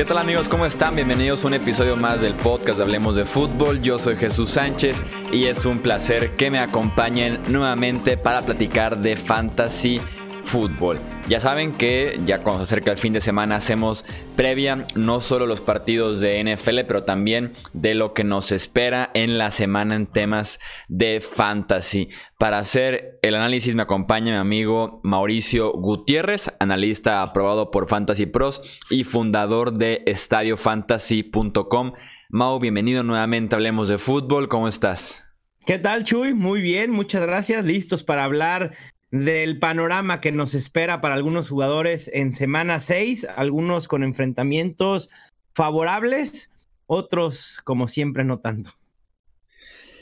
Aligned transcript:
¿Qué 0.00 0.06
tal 0.06 0.16
amigos? 0.16 0.48
¿Cómo 0.48 0.64
están? 0.64 0.94
Bienvenidos 0.94 1.44
a 1.44 1.48
un 1.48 1.52
episodio 1.52 1.94
más 1.94 2.22
del 2.22 2.32
podcast 2.32 2.78
de 2.78 2.84
Hablemos 2.84 3.16
de 3.16 3.26
Fútbol. 3.26 3.82
Yo 3.82 3.98
soy 3.98 4.16
Jesús 4.16 4.52
Sánchez 4.52 4.96
y 5.30 5.44
es 5.44 5.66
un 5.66 5.80
placer 5.80 6.30
que 6.36 6.50
me 6.50 6.58
acompañen 6.58 7.38
nuevamente 7.50 8.16
para 8.16 8.40
platicar 8.40 8.96
de 8.96 9.14
fantasy 9.16 10.00
fútbol. 10.42 10.96
Ya 11.30 11.38
saben 11.38 11.70
que 11.70 12.18
ya 12.26 12.42
cuando 12.42 12.66
se 12.66 12.74
acerca 12.74 12.90
el 12.90 12.98
fin 12.98 13.12
de 13.12 13.20
semana 13.20 13.54
hacemos 13.54 14.04
previa 14.34 14.84
no 14.96 15.20
solo 15.20 15.46
los 15.46 15.60
partidos 15.60 16.20
de 16.20 16.42
NFL, 16.42 16.80
pero 16.88 17.04
también 17.04 17.52
de 17.72 17.94
lo 17.94 18.14
que 18.14 18.24
nos 18.24 18.50
espera 18.50 19.12
en 19.14 19.38
la 19.38 19.52
semana 19.52 19.94
en 19.94 20.08
temas 20.08 20.58
de 20.88 21.20
fantasy. 21.20 22.08
Para 22.36 22.58
hacer 22.58 23.20
el 23.22 23.36
análisis 23.36 23.76
me 23.76 23.82
acompaña 23.82 24.32
mi 24.32 24.38
amigo 24.38 25.00
Mauricio 25.04 25.70
Gutiérrez, 25.70 26.52
analista 26.58 27.22
aprobado 27.22 27.70
por 27.70 27.86
Fantasy 27.86 28.26
Pros 28.26 28.60
y 28.90 29.04
fundador 29.04 29.74
de 29.74 30.02
estadiofantasy.com. 30.06 31.92
Mau, 32.30 32.58
bienvenido 32.58 33.04
nuevamente, 33.04 33.54
hablemos 33.54 33.88
de 33.88 33.98
fútbol, 33.98 34.48
¿cómo 34.48 34.66
estás? 34.66 35.22
¿Qué 35.66 35.78
tal, 35.78 36.04
Chuy? 36.04 36.32
Muy 36.34 36.62
bien, 36.62 36.90
muchas 36.90 37.22
gracias. 37.22 37.64
Listos 37.64 38.02
para 38.02 38.24
hablar 38.24 38.72
del 39.10 39.58
panorama 39.58 40.20
que 40.20 40.32
nos 40.32 40.54
espera 40.54 41.00
para 41.00 41.14
algunos 41.14 41.48
jugadores 41.48 42.10
en 42.12 42.34
semana 42.34 42.80
6, 42.80 43.26
algunos 43.36 43.88
con 43.88 44.04
enfrentamientos 44.04 45.10
favorables, 45.54 46.52
otros 46.86 47.60
como 47.64 47.88
siempre 47.88 48.24
no 48.24 48.38
tanto. 48.38 48.70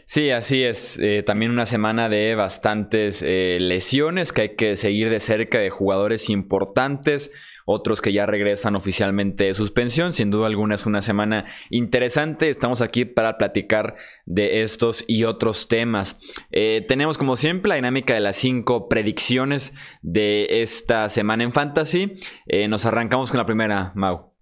Sí, 0.05 0.31
así 0.31 0.63
es. 0.63 0.99
Eh, 1.03 1.23
también 1.23 1.51
una 1.51 1.67
semana 1.67 2.09
de 2.09 2.35
bastantes 2.35 3.23
eh, 3.23 3.59
lesiones 3.61 4.33
que 4.33 4.41
hay 4.43 4.57
que 4.57 4.75
seguir 4.77 5.11
de 5.11 5.21
cerca 5.21 5.59
de 5.59 5.69
jugadores 5.69 6.31
importantes 6.31 7.31
otros 7.71 8.01
que 8.01 8.15
ya 8.15 8.25
regresan 8.25 8.77
oficialmente 8.77 9.45
de 9.45 9.55
suspensión. 9.55 10.15
Sin 10.15 10.31
duda 10.31 10.47
alguna 10.47 10.77
es 10.77 10.87
una 10.87 11.03
semana 11.03 11.45
interesante. 11.69 12.49
Estamos 12.49 12.81
aquí 12.81 13.05
para 13.05 13.37
platicar 13.37 13.97
de 14.25 14.63
estos 14.63 15.05
y 15.07 15.25
otros 15.25 15.69
temas. 15.69 16.19
Eh, 16.51 16.87
tenemos 16.89 17.19
como 17.19 17.37
siempre 17.37 17.69
la 17.69 17.75
dinámica 17.75 18.15
de 18.15 18.21
las 18.21 18.37
cinco 18.37 18.89
predicciones 18.89 19.75
de 20.01 20.63
esta 20.63 21.11
semana 21.11 21.45
en 21.45 21.53
Fantasy. 21.53 22.19
Eh, 22.47 22.69
nos 22.69 22.87
arrancamos 22.87 23.31
con 23.31 23.37
la 23.37 23.45
primera, 23.45 23.93
Mau. 23.95 24.33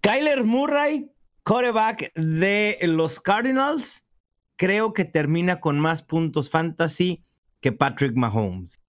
Kyler 0.00 0.42
Murray, 0.42 1.08
coreback 1.44 2.12
de 2.16 2.78
los 2.82 3.20
Cardinals, 3.20 4.04
creo 4.56 4.92
que 4.92 5.04
termina 5.04 5.60
con 5.60 5.78
más 5.78 6.02
puntos 6.02 6.50
fantasy 6.50 7.22
que 7.60 7.70
Patrick 7.70 8.16
Mahomes. 8.16 8.82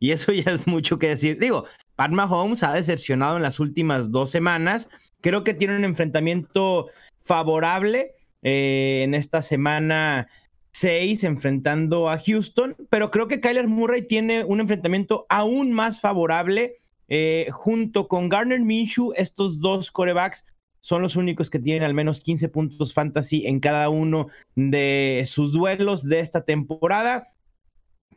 Y 0.00 0.10
eso 0.10 0.32
ya 0.32 0.50
es 0.50 0.66
mucho 0.66 0.98
que 0.98 1.08
decir. 1.08 1.38
Digo, 1.38 1.64
Pat 1.96 2.10
Mahomes 2.10 2.62
ha 2.62 2.72
decepcionado 2.72 3.36
en 3.36 3.42
las 3.42 3.60
últimas 3.60 4.10
dos 4.10 4.30
semanas. 4.30 4.88
Creo 5.20 5.44
que 5.44 5.54
tiene 5.54 5.76
un 5.76 5.84
enfrentamiento 5.84 6.88
favorable 7.20 8.14
eh, 8.42 9.02
en 9.04 9.14
esta 9.14 9.42
semana 9.42 10.28
6 10.72 11.24
enfrentando 11.24 12.08
a 12.08 12.18
Houston, 12.18 12.76
pero 12.90 13.10
creo 13.10 13.28
que 13.28 13.40
Kyler 13.40 13.68
Murray 13.68 14.02
tiene 14.02 14.44
un 14.44 14.60
enfrentamiento 14.60 15.24
aún 15.28 15.72
más 15.72 16.00
favorable 16.00 16.76
eh, 17.08 17.48
junto 17.52 18.08
con 18.08 18.28
Garner 18.28 18.60
Minshew. 18.60 19.12
Estos 19.16 19.60
dos 19.60 19.90
corebacks 19.90 20.44
son 20.80 21.00
los 21.00 21.16
únicos 21.16 21.48
que 21.48 21.58
tienen 21.58 21.84
al 21.84 21.94
menos 21.94 22.20
15 22.20 22.48
puntos 22.48 22.92
fantasy 22.92 23.46
en 23.46 23.60
cada 23.60 23.88
uno 23.88 24.28
de 24.56 25.22
sus 25.26 25.52
duelos 25.52 26.02
de 26.02 26.20
esta 26.20 26.44
temporada. 26.44 27.33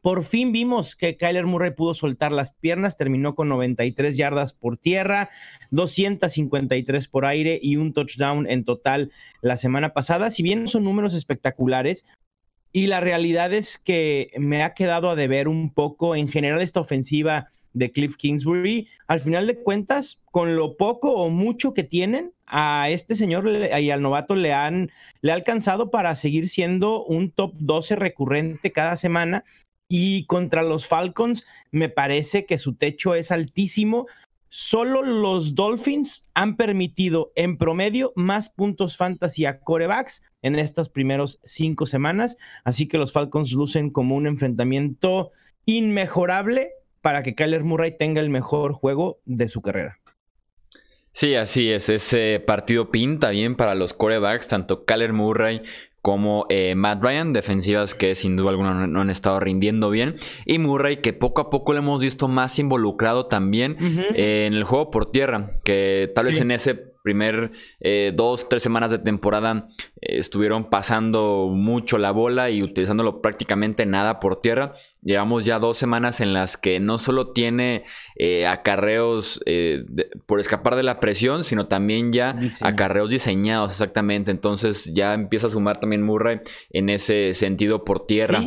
Por 0.01 0.23
fin 0.23 0.51
vimos 0.51 0.95
que 0.95 1.17
Kyler 1.17 1.45
Murray 1.45 1.71
pudo 1.71 1.93
soltar 1.93 2.31
las 2.31 2.53
piernas, 2.53 2.97
terminó 2.97 3.35
con 3.35 3.49
93 3.49 4.17
yardas 4.17 4.53
por 4.53 4.77
tierra, 4.77 5.29
253 5.71 7.07
por 7.07 7.25
aire 7.25 7.59
y 7.61 7.77
un 7.77 7.93
touchdown 7.93 8.49
en 8.49 8.63
total 8.63 9.11
la 9.41 9.57
semana 9.57 9.93
pasada. 9.93 10.31
Si 10.31 10.43
bien 10.43 10.67
son 10.67 10.83
números 10.83 11.13
espectaculares, 11.13 12.05
y 12.73 12.87
la 12.87 12.99
realidad 12.99 13.53
es 13.53 13.77
que 13.77 14.31
me 14.37 14.61
ha 14.63 14.73
quedado 14.73 15.09
a 15.09 15.15
deber 15.15 15.47
un 15.47 15.73
poco 15.73 16.15
en 16.15 16.27
general 16.27 16.61
esta 16.61 16.79
ofensiva 16.79 17.47
de 17.73 17.91
Cliff 17.91 18.17
Kingsbury. 18.17 18.87
Al 19.07 19.19
final 19.19 19.47
de 19.47 19.57
cuentas, 19.57 20.19
con 20.25 20.55
lo 20.55 20.77
poco 20.77 21.13
o 21.13 21.29
mucho 21.29 21.73
que 21.73 21.83
tienen, 21.83 22.33
a 22.47 22.89
este 22.89 23.15
señor 23.15 23.45
y 23.49 23.89
al 23.91 24.01
novato 24.01 24.33
le 24.33 24.53
han 24.53 24.89
le 25.21 25.31
ha 25.31 25.35
alcanzado 25.35 25.91
para 25.91 26.15
seguir 26.15 26.47
siendo 26.47 27.03
un 27.03 27.29
top 27.31 27.53
12 27.59 27.97
recurrente 27.97 28.71
cada 28.71 28.95
semana 28.95 29.43
y 29.87 30.25
contra 30.25 30.63
los 30.63 30.87
Falcons 30.87 31.45
me 31.71 31.89
parece 31.89 32.45
que 32.45 32.57
su 32.57 32.75
techo 32.75 33.15
es 33.15 33.31
altísimo. 33.31 34.07
Solo 34.49 35.01
los 35.01 35.55
Dolphins 35.55 36.23
han 36.33 36.55
permitido 36.55 37.31
en 37.35 37.57
promedio 37.57 38.13
más 38.15 38.49
puntos 38.49 38.95
fantasy 38.95 39.45
a 39.45 39.59
corebacks 39.59 40.23
en 40.41 40.57
estas 40.57 40.89
primeras 40.89 41.39
cinco 41.43 41.85
semanas, 41.85 42.37
así 42.63 42.87
que 42.87 42.97
los 42.97 43.11
Falcons 43.11 43.51
lucen 43.51 43.89
como 43.89 44.15
un 44.15 44.27
enfrentamiento 44.27 45.31
inmejorable 45.65 46.71
para 47.01 47.23
que 47.23 47.35
Kyler 47.35 47.63
Murray 47.63 47.97
tenga 47.97 48.21
el 48.21 48.29
mejor 48.29 48.73
juego 48.73 49.19
de 49.25 49.49
su 49.49 49.61
carrera. 49.61 49.99
Sí, 51.11 51.33
así 51.33 51.71
es. 51.71 51.89
Ese 51.89 52.39
partido 52.45 52.91
pinta 52.91 53.31
bien 53.31 53.55
para 53.55 53.73
los 53.73 53.93
corebacks, 53.93 54.47
tanto 54.49 54.85
Kyler 54.85 55.13
Murray 55.13 55.63
como 56.01 56.45
eh, 56.49 56.75
Matt 56.75 57.03
Ryan, 57.03 57.33
defensivas 57.33 57.95
que 57.95 58.15
sin 58.15 58.35
duda 58.35 58.51
alguna 58.51 58.87
no, 58.87 59.01
han 59.01 59.09
estado 59.09 59.39
rindiendo 59.39 59.89
bien, 59.89 60.15
y 60.45 60.59
Murray 60.59 60.97
que 60.97 61.13
poco 61.13 61.41
a 61.41 61.49
poco 61.49 61.73
lo 61.73 61.79
hemos 61.79 62.01
visto 62.01 62.27
más 62.27 62.59
involucrado 62.59 63.25
también 63.25 63.77
en 63.79 64.53
el 64.53 64.63
juego 64.63 64.91
por 64.91 65.11
tierra, 65.11 65.51
que 65.63 66.11
tal 66.13 66.25
vez 66.25 66.39
en 66.39 66.51
ese 66.51 66.86
primer 67.07 67.51
eh, 67.79 68.11
dos, 68.13 68.49
tres 68.49 68.61
semanas 68.61 68.91
de 68.91 68.99
temporada 68.99 69.69
eh, 70.01 70.17
estuvieron 70.17 70.69
pasando 70.69 71.47
mucho 71.49 71.97
la 71.97 72.11
bola 72.11 72.49
y 72.49 72.61
utilizándolo 72.61 73.21
prácticamente 73.21 73.85
nada 73.85 74.19
por 74.19 74.41
tierra. 74.41 74.73
Llevamos 75.01 75.45
ya 75.45 75.57
dos 75.57 75.77
semanas 75.77 76.19
en 76.19 76.33
las 76.33 76.57
que 76.57 76.81
no 76.81 76.97
solo 76.97 77.31
tiene 77.31 77.85
eh, 78.17 78.45
acarreos 78.45 79.39
por 80.25 80.41
escapar 80.41 80.75
de 80.75 80.83
la 80.83 80.99
presión, 80.99 81.45
sino 81.45 81.67
también 81.67 82.11
ya 82.11 82.37
acarreos 82.59 83.09
diseñados 83.09 83.71
exactamente. 83.71 84.29
Entonces 84.29 84.91
ya 84.93 85.13
empieza 85.13 85.47
a 85.47 85.49
sumar 85.49 85.79
también 85.79 86.03
Murray 86.03 86.41
en 86.71 86.89
ese 86.89 87.33
sentido 87.33 87.85
por 87.85 88.05
tierra. 88.05 88.43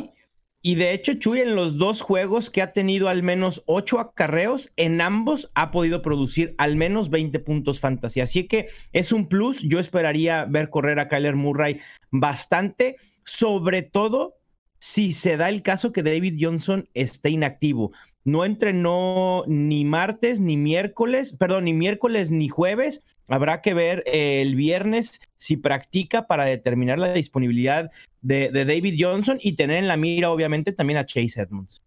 Y 0.62 0.74
de 0.74 0.92
hecho, 0.92 1.14
Chuy 1.14 1.40
en 1.40 1.54
los 1.54 1.78
dos 1.78 2.02
juegos 2.02 2.50
que 2.50 2.60
ha 2.60 2.72
tenido 2.72 3.08
al 3.08 3.22
menos 3.22 3.62
ocho 3.64 3.98
acarreos, 3.98 4.70
en 4.76 5.00
ambos 5.00 5.50
ha 5.54 5.70
podido 5.70 6.02
producir 6.02 6.54
al 6.58 6.76
menos 6.76 7.08
20 7.08 7.38
puntos 7.38 7.80
fantasy. 7.80 8.20
Así 8.20 8.46
que 8.46 8.68
es 8.92 9.10
un 9.10 9.26
plus. 9.26 9.62
Yo 9.62 9.78
esperaría 9.78 10.44
ver 10.44 10.68
correr 10.68 11.00
a 11.00 11.08
Kyler 11.08 11.34
Murray 11.34 11.80
bastante, 12.10 12.96
sobre 13.24 13.82
todo 13.82 14.36
si 14.80 15.12
se 15.12 15.36
da 15.36 15.48
el 15.48 15.62
caso 15.62 15.92
que 15.92 16.02
David 16.02 16.36
Johnson 16.38 16.88
esté 16.92 17.30
inactivo. 17.30 17.92
No 18.24 18.44
entrenó 18.44 19.44
ni 19.46 19.84
martes 19.84 20.40
ni 20.40 20.56
miércoles, 20.56 21.34
perdón, 21.38 21.64
ni 21.64 21.72
miércoles 21.72 22.30
ni 22.30 22.48
jueves. 22.48 23.02
Habrá 23.28 23.62
que 23.62 23.74
ver 23.74 24.02
eh, 24.06 24.42
el 24.42 24.56
viernes 24.56 25.20
si 25.36 25.56
practica 25.56 26.26
para 26.26 26.44
determinar 26.44 26.98
la 26.98 27.14
disponibilidad 27.14 27.90
de, 28.20 28.50
David 28.50 28.96
Johnson 28.98 29.38
y 29.40 29.54
tener 29.54 29.78
en 29.78 29.88
la 29.88 29.96
mira, 29.96 30.30
obviamente, 30.30 30.72
también 30.72 30.98
a 30.98 31.06
Chase 31.06 31.40
Edmonds. 31.40 31.80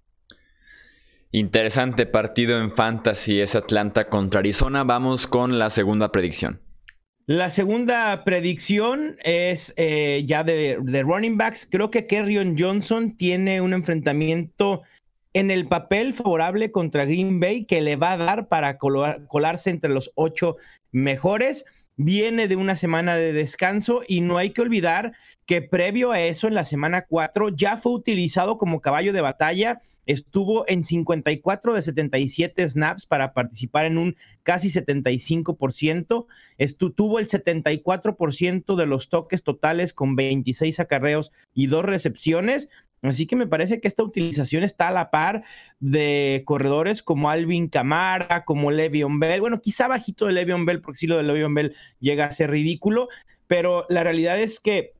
Interesante 1.32 2.06
partido 2.06 2.60
en 2.60 2.72
fantasy 2.72 3.40
es 3.40 3.56
Atlanta 3.56 4.08
contra 4.08 4.40
Arizona. 4.40 4.84
Vamos 4.84 5.28
con 5.28 5.60
la 5.60 5.70
segunda 5.70 6.12
predicción. 6.12 6.62
La 7.26 7.50
segunda 7.50 8.24
predicción 8.24 9.18
es 9.24 9.74
eh, 9.78 10.24
ya 10.28 10.44
de, 10.44 10.78
de, 10.82 11.04
running 11.04 11.38
backs. 11.38 11.68
Creo 11.70 11.90
que 11.90 12.06
Kerrion 12.06 12.56
Johnson 12.58 13.16
tiene 13.16 13.62
un 13.62 13.74
enfrentamiento 13.74 14.84
en 15.34 15.52
el 15.52 15.68
papel 15.68 16.14
favorable 16.14 16.72
contra 16.72 17.06
Green 17.06 17.40
Bay 17.40 17.66
que 17.66 17.82
le 17.82 17.96
va 17.96 18.14
a 18.14 18.18
dar 18.18 18.48
para 18.48 18.78
colarse 18.78 19.70
entre 19.70 19.90
los 19.92 20.12
ocho 20.16 20.58
mejores. 20.92 21.66
Viene 21.96 22.48
de 22.48 22.56
una 22.56 22.76
semana 22.76 23.16
de 23.16 23.34
descanso 23.34 24.02
y 24.08 24.22
no 24.22 24.38
hay 24.38 24.50
que 24.50 24.62
olvidar 24.62 25.14
que 25.46 25.62
previo 25.62 26.12
a 26.12 26.22
eso, 26.22 26.48
en 26.48 26.56
la 26.56 26.66
semana 26.66 27.06
4, 27.08 27.50
ya 27.50 27.78
fue 27.78 27.92
utilizado 27.94 28.58
como 28.58 28.82
caballo 28.82 29.14
de 29.14 29.22
batalla. 29.22 29.82
Estuvo 30.06 30.68
en 30.68 30.84
54 30.84 31.76
de 31.76 31.82
77 31.82 32.68
snaps 32.68 33.06
para 33.06 33.34
participar 33.34 33.86
en 33.86 33.98
un 33.98 34.16
casi 34.44 34.70
75%. 34.70 36.26
Estuvo, 36.58 36.92
tuvo 36.92 37.20
el 37.20 37.28
74% 37.28 38.76
de 38.76 38.86
los 38.86 39.10
toques 39.10 39.44
totales 39.44 39.94
con 39.94 40.16
26 40.16 40.80
acarreos 40.80 41.32
y 41.54 41.68
dos 41.68 41.86
recepciones. 41.86 42.70
Así 43.04 43.28
que 43.28 43.36
me 43.36 43.48
parece 43.48 43.82
que 43.82 43.88
esta 43.88 44.04
utilización 44.04 44.64
está 44.64 44.88
a 44.88 44.92
la 44.92 45.12
par 45.12 45.44
de 45.80 46.44
corredores 46.46 47.04
como 47.04 47.30
Alvin 47.30 47.68
Camara, 47.68 48.46
como 48.46 48.72
Le'Veon 48.72 49.20
Bell. 49.20 49.42
Bueno, 49.42 49.60
quizá 49.62 49.88
bajito 49.88 50.26
de 50.26 50.32
Le'Veon 50.32 50.66
Bell, 50.66 50.82
porque 50.82 51.00
si 51.00 51.08
lo 51.08 51.18
de 51.18 51.24
Le'Veon 51.24 51.54
Bell 51.54 51.76
llega 52.00 52.26
a 52.26 52.32
ser 52.32 52.50
ridículo, 52.50 53.10
pero 53.48 53.86
la 53.90 54.04
realidad 54.04 54.40
es 54.40 54.62
que 54.62 54.94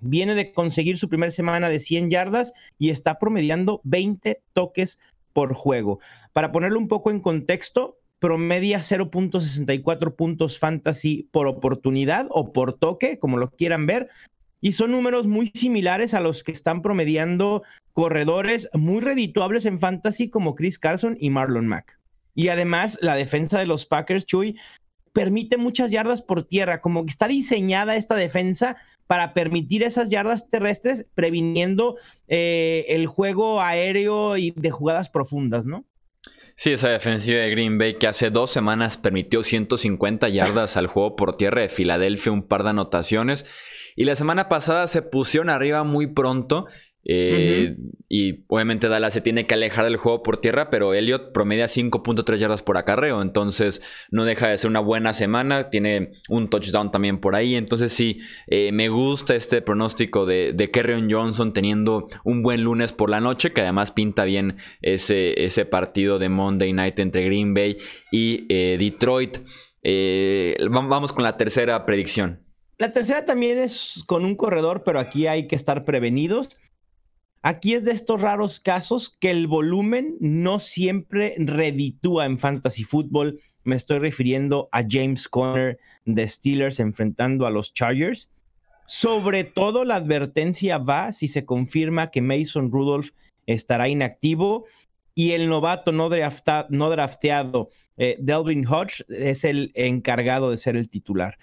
viene 0.00 0.34
de 0.34 0.52
conseguir 0.52 0.96
su 0.96 1.08
primera 1.08 1.30
semana 1.30 1.68
de 1.68 1.80
100 1.80 2.10
yardas 2.10 2.54
y 2.78 2.90
está 2.90 3.18
promediando 3.18 3.82
20 3.84 4.40
toques 4.54 4.98
por 5.34 5.52
juego. 5.52 6.00
Para 6.32 6.50
ponerlo 6.50 6.78
un 6.78 6.88
poco 6.88 7.10
en 7.10 7.20
contexto, 7.20 7.98
promedia 8.18 8.78
0.64 8.78 10.16
puntos 10.16 10.58
fantasy 10.58 11.28
por 11.30 11.46
oportunidad 11.46 12.26
o 12.30 12.52
por 12.52 12.72
toque, 12.72 13.18
como 13.18 13.36
lo 13.36 13.50
quieran 13.50 13.86
ver. 13.86 14.08
Y 14.60 14.72
son 14.72 14.92
números 14.92 15.26
muy 15.26 15.50
similares 15.54 16.14
a 16.14 16.20
los 16.20 16.42
que 16.42 16.52
están 16.52 16.82
promediando 16.82 17.62
corredores 17.92 18.68
muy 18.74 19.00
redituables 19.00 19.66
en 19.66 19.80
fantasy 19.80 20.28
como 20.28 20.54
Chris 20.54 20.78
Carson 20.78 21.16
y 21.20 21.30
Marlon 21.30 21.66
Mack. 21.66 21.98
Y 22.34 22.48
además, 22.48 22.98
la 23.02 23.16
defensa 23.16 23.58
de 23.58 23.66
los 23.66 23.86
Packers, 23.86 24.26
Chuy, 24.26 24.56
permite 25.12 25.56
muchas 25.56 25.90
yardas 25.90 26.22
por 26.22 26.44
tierra, 26.44 26.80
como 26.80 27.04
que 27.04 27.10
está 27.10 27.26
diseñada 27.26 27.96
esta 27.96 28.14
defensa 28.14 28.76
para 29.08 29.34
permitir 29.34 29.82
esas 29.82 30.10
yardas 30.10 30.48
terrestres, 30.48 31.06
previniendo 31.14 31.96
eh, 32.28 32.84
el 32.88 33.08
juego 33.08 33.60
aéreo 33.60 34.36
y 34.36 34.52
de 34.52 34.70
jugadas 34.70 35.08
profundas, 35.08 35.66
¿no? 35.66 35.84
Sí, 36.54 36.72
esa 36.72 36.88
defensiva 36.88 37.40
de 37.40 37.50
Green 37.50 37.78
Bay 37.78 37.94
que 37.94 38.06
hace 38.06 38.30
dos 38.30 38.50
semanas 38.50 38.96
permitió 38.98 39.42
150 39.42 40.28
yardas 40.28 40.76
al 40.76 40.88
juego 40.88 41.16
por 41.16 41.36
tierra 41.36 41.62
de 41.62 41.68
Filadelfia, 41.68 42.32
un 42.32 42.42
par 42.42 42.64
de 42.64 42.70
anotaciones. 42.70 43.46
Y 43.98 44.04
la 44.04 44.14
semana 44.14 44.48
pasada 44.48 44.86
se 44.86 45.02
pusieron 45.02 45.50
arriba 45.50 45.82
muy 45.82 46.06
pronto 46.06 46.66
eh, 47.04 47.74
y 48.08 48.44
obviamente 48.46 48.86
Dallas 48.86 49.12
se 49.12 49.20
tiene 49.20 49.44
que 49.44 49.54
alejar 49.54 49.86
del 49.86 49.96
juego 49.96 50.22
por 50.22 50.40
tierra, 50.40 50.70
pero 50.70 50.94
Elliot 50.94 51.32
promedia 51.32 51.64
5.3 51.64 52.36
yardas 52.36 52.62
por 52.62 52.76
acarreo, 52.76 53.20
entonces 53.22 53.82
no 54.12 54.24
deja 54.24 54.46
de 54.46 54.56
ser 54.56 54.70
una 54.70 54.78
buena 54.78 55.12
semana, 55.12 55.68
tiene 55.68 56.12
un 56.28 56.48
touchdown 56.48 56.92
también 56.92 57.18
por 57.18 57.34
ahí, 57.34 57.56
entonces 57.56 57.90
sí, 57.90 58.20
eh, 58.46 58.70
me 58.70 58.88
gusta 58.88 59.34
este 59.34 59.62
pronóstico 59.62 60.26
de, 60.26 60.52
de 60.52 60.70
Kerrion 60.70 61.10
Johnson 61.10 61.52
teniendo 61.52 62.08
un 62.22 62.44
buen 62.44 62.62
lunes 62.62 62.92
por 62.92 63.10
la 63.10 63.18
noche, 63.18 63.52
que 63.52 63.62
además 63.62 63.90
pinta 63.90 64.22
bien 64.22 64.58
ese, 64.80 65.42
ese 65.44 65.64
partido 65.64 66.20
de 66.20 66.28
Monday 66.28 66.72
Night 66.72 67.00
entre 67.00 67.24
Green 67.24 67.52
Bay 67.52 67.78
y 68.12 68.46
eh, 68.48 68.76
Detroit. 68.78 69.38
vamos 70.70 71.12
con 71.12 71.24
la 71.24 71.36
tercera 71.36 71.84
predicción. 71.84 72.47
La 72.78 72.92
tercera 72.92 73.24
también 73.24 73.58
es 73.58 74.04
con 74.06 74.24
un 74.24 74.36
corredor, 74.36 74.84
pero 74.84 75.00
aquí 75.00 75.26
hay 75.26 75.48
que 75.48 75.56
estar 75.56 75.84
prevenidos. 75.84 76.56
Aquí 77.42 77.74
es 77.74 77.84
de 77.84 77.90
estos 77.90 78.20
raros 78.20 78.60
casos 78.60 79.16
que 79.18 79.30
el 79.30 79.48
volumen 79.48 80.16
no 80.20 80.60
siempre 80.60 81.34
reditúa 81.38 82.24
en 82.24 82.38
fantasy 82.38 82.84
fútbol. 82.84 83.40
Me 83.64 83.74
estoy 83.74 83.98
refiriendo 83.98 84.68
a 84.70 84.84
James 84.88 85.26
Conner 85.26 85.78
de 86.04 86.28
Steelers 86.28 86.78
enfrentando 86.78 87.46
a 87.46 87.50
los 87.50 87.74
Chargers. 87.74 88.30
Sobre 88.86 89.42
todo 89.42 89.84
la 89.84 89.96
advertencia 89.96 90.78
va 90.78 91.12
si 91.12 91.26
se 91.26 91.44
confirma 91.44 92.12
que 92.12 92.22
Mason 92.22 92.70
Rudolph 92.70 93.10
estará 93.46 93.88
inactivo 93.88 94.66
y 95.16 95.32
el 95.32 95.48
novato 95.48 95.90
no, 95.90 96.08
drafteado 96.08 97.70
eh, 97.96 98.16
Delvin 98.20 98.66
Hodge 98.66 99.04
es 99.08 99.44
el 99.44 99.72
encargado 99.74 100.52
de 100.52 100.56
ser 100.56 100.76
el 100.76 100.88
titular. 100.88 101.36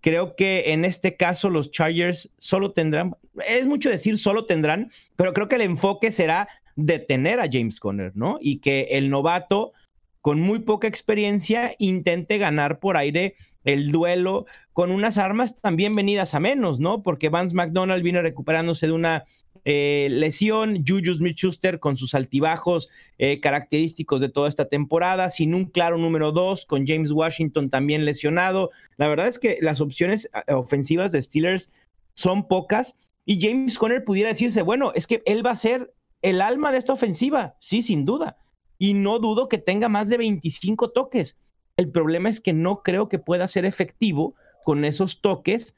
Creo 0.00 0.34
que 0.34 0.72
en 0.72 0.84
este 0.84 1.16
caso 1.16 1.50
los 1.50 1.70
Chargers 1.70 2.30
solo 2.38 2.72
tendrán, 2.72 3.16
es 3.46 3.66
mucho 3.66 3.90
decir 3.90 4.18
solo 4.18 4.46
tendrán, 4.46 4.90
pero 5.16 5.32
creo 5.32 5.48
que 5.48 5.56
el 5.56 5.62
enfoque 5.62 6.10
será 6.12 6.48
detener 6.76 7.40
a 7.40 7.48
James 7.50 7.80
Conner, 7.80 8.12
¿no? 8.14 8.38
Y 8.40 8.58
que 8.58 8.88
el 8.92 9.10
novato 9.10 9.72
con 10.20 10.40
muy 10.40 10.60
poca 10.60 10.88
experiencia 10.88 11.74
intente 11.78 12.38
ganar 12.38 12.78
por 12.78 12.96
aire 12.96 13.36
el 13.64 13.92
duelo 13.92 14.46
con 14.72 14.90
unas 14.90 15.18
armas 15.18 15.60
también 15.60 15.94
venidas 15.94 16.34
a 16.34 16.40
menos, 16.40 16.80
¿no? 16.80 17.02
Porque 17.02 17.28
Vance 17.28 17.54
McDonald 17.54 18.02
viene 18.02 18.22
recuperándose 18.22 18.86
de 18.86 18.92
una 18.92 19.24
eh, 19.64 20.08
lesión, 20.10 20.84
Juju 20.86 21.14
Smith-Schuster 21.14 21.80
con 21.80 21.96
sus 21.96 22.14
altibajos 22.14 22.88
eh, 23.18 23.40
característicos 23.40 24.20
de 24.20 24.28
toda 24.28 24.48
esta 24.48 24.68
temporada, 24.68 25.30
sin 25.30 25.54
un 25.54 25.66
claro 25.66 25.98
número 25.98 26.32
dos, 26.32 26.64
con 26.64 26.86
James 26.86 27.12
Washington 27.12 27.68
también 27.70 28.04
lesionado. 28.04 28.70
La 28.96 29.08
verdad 29.08 29.28
es 29.28 29.38
que 29.38 29.58
las 29.60 29.80
opciones 29.80 30.30
eh, 30.46 30.54
ofensivas 30.54 31.12
de 31.12 31.22
Steelers 31.22 31.70
son 32.14 32.48
pocas 32.48 32.96
y 33.26 33.40
James 33.40 33.78
Conner 33.78 34.04
pudiera 34.04 34.30
decirse, 34.30 34.62
bueno, 34.62 34.92
es 34.94 35.06
que 35.06 35.22
él 35.26 35.44
va 35.44 35.52
a 35.52 35.56
ser 35.56 35.92
el 36.22 36.40
alma 36.40 36.72
de 36.72 36.78
esta 36.78 36.92
ofensiva, 36.92 37.56
sí, 37.60 37.82
sin 37.82 38.04
duda. 38.04 38.38
Y 38.78 38.94
no 38.94 39.18
dudo 39.18 39.48
que 39.48 39.58
tenga 39.58 39.88
más 39.88 40.08
de 40.08 40.16
25 40.16 40.90
toques. 40.90 41.36
El 41.76 41.90
problema 41.90 42.30
es 42.30 42.40
que 42.40 42.52
no 42.52 42.82
creo 42.82 43.08
que 43.08 43.18
pueda 43.18 43.46
ser 43.46 43.66
efectivo 43.66 44.34
con 44.64 44.84
esos 44.84 45.20
toques 45.20 45.76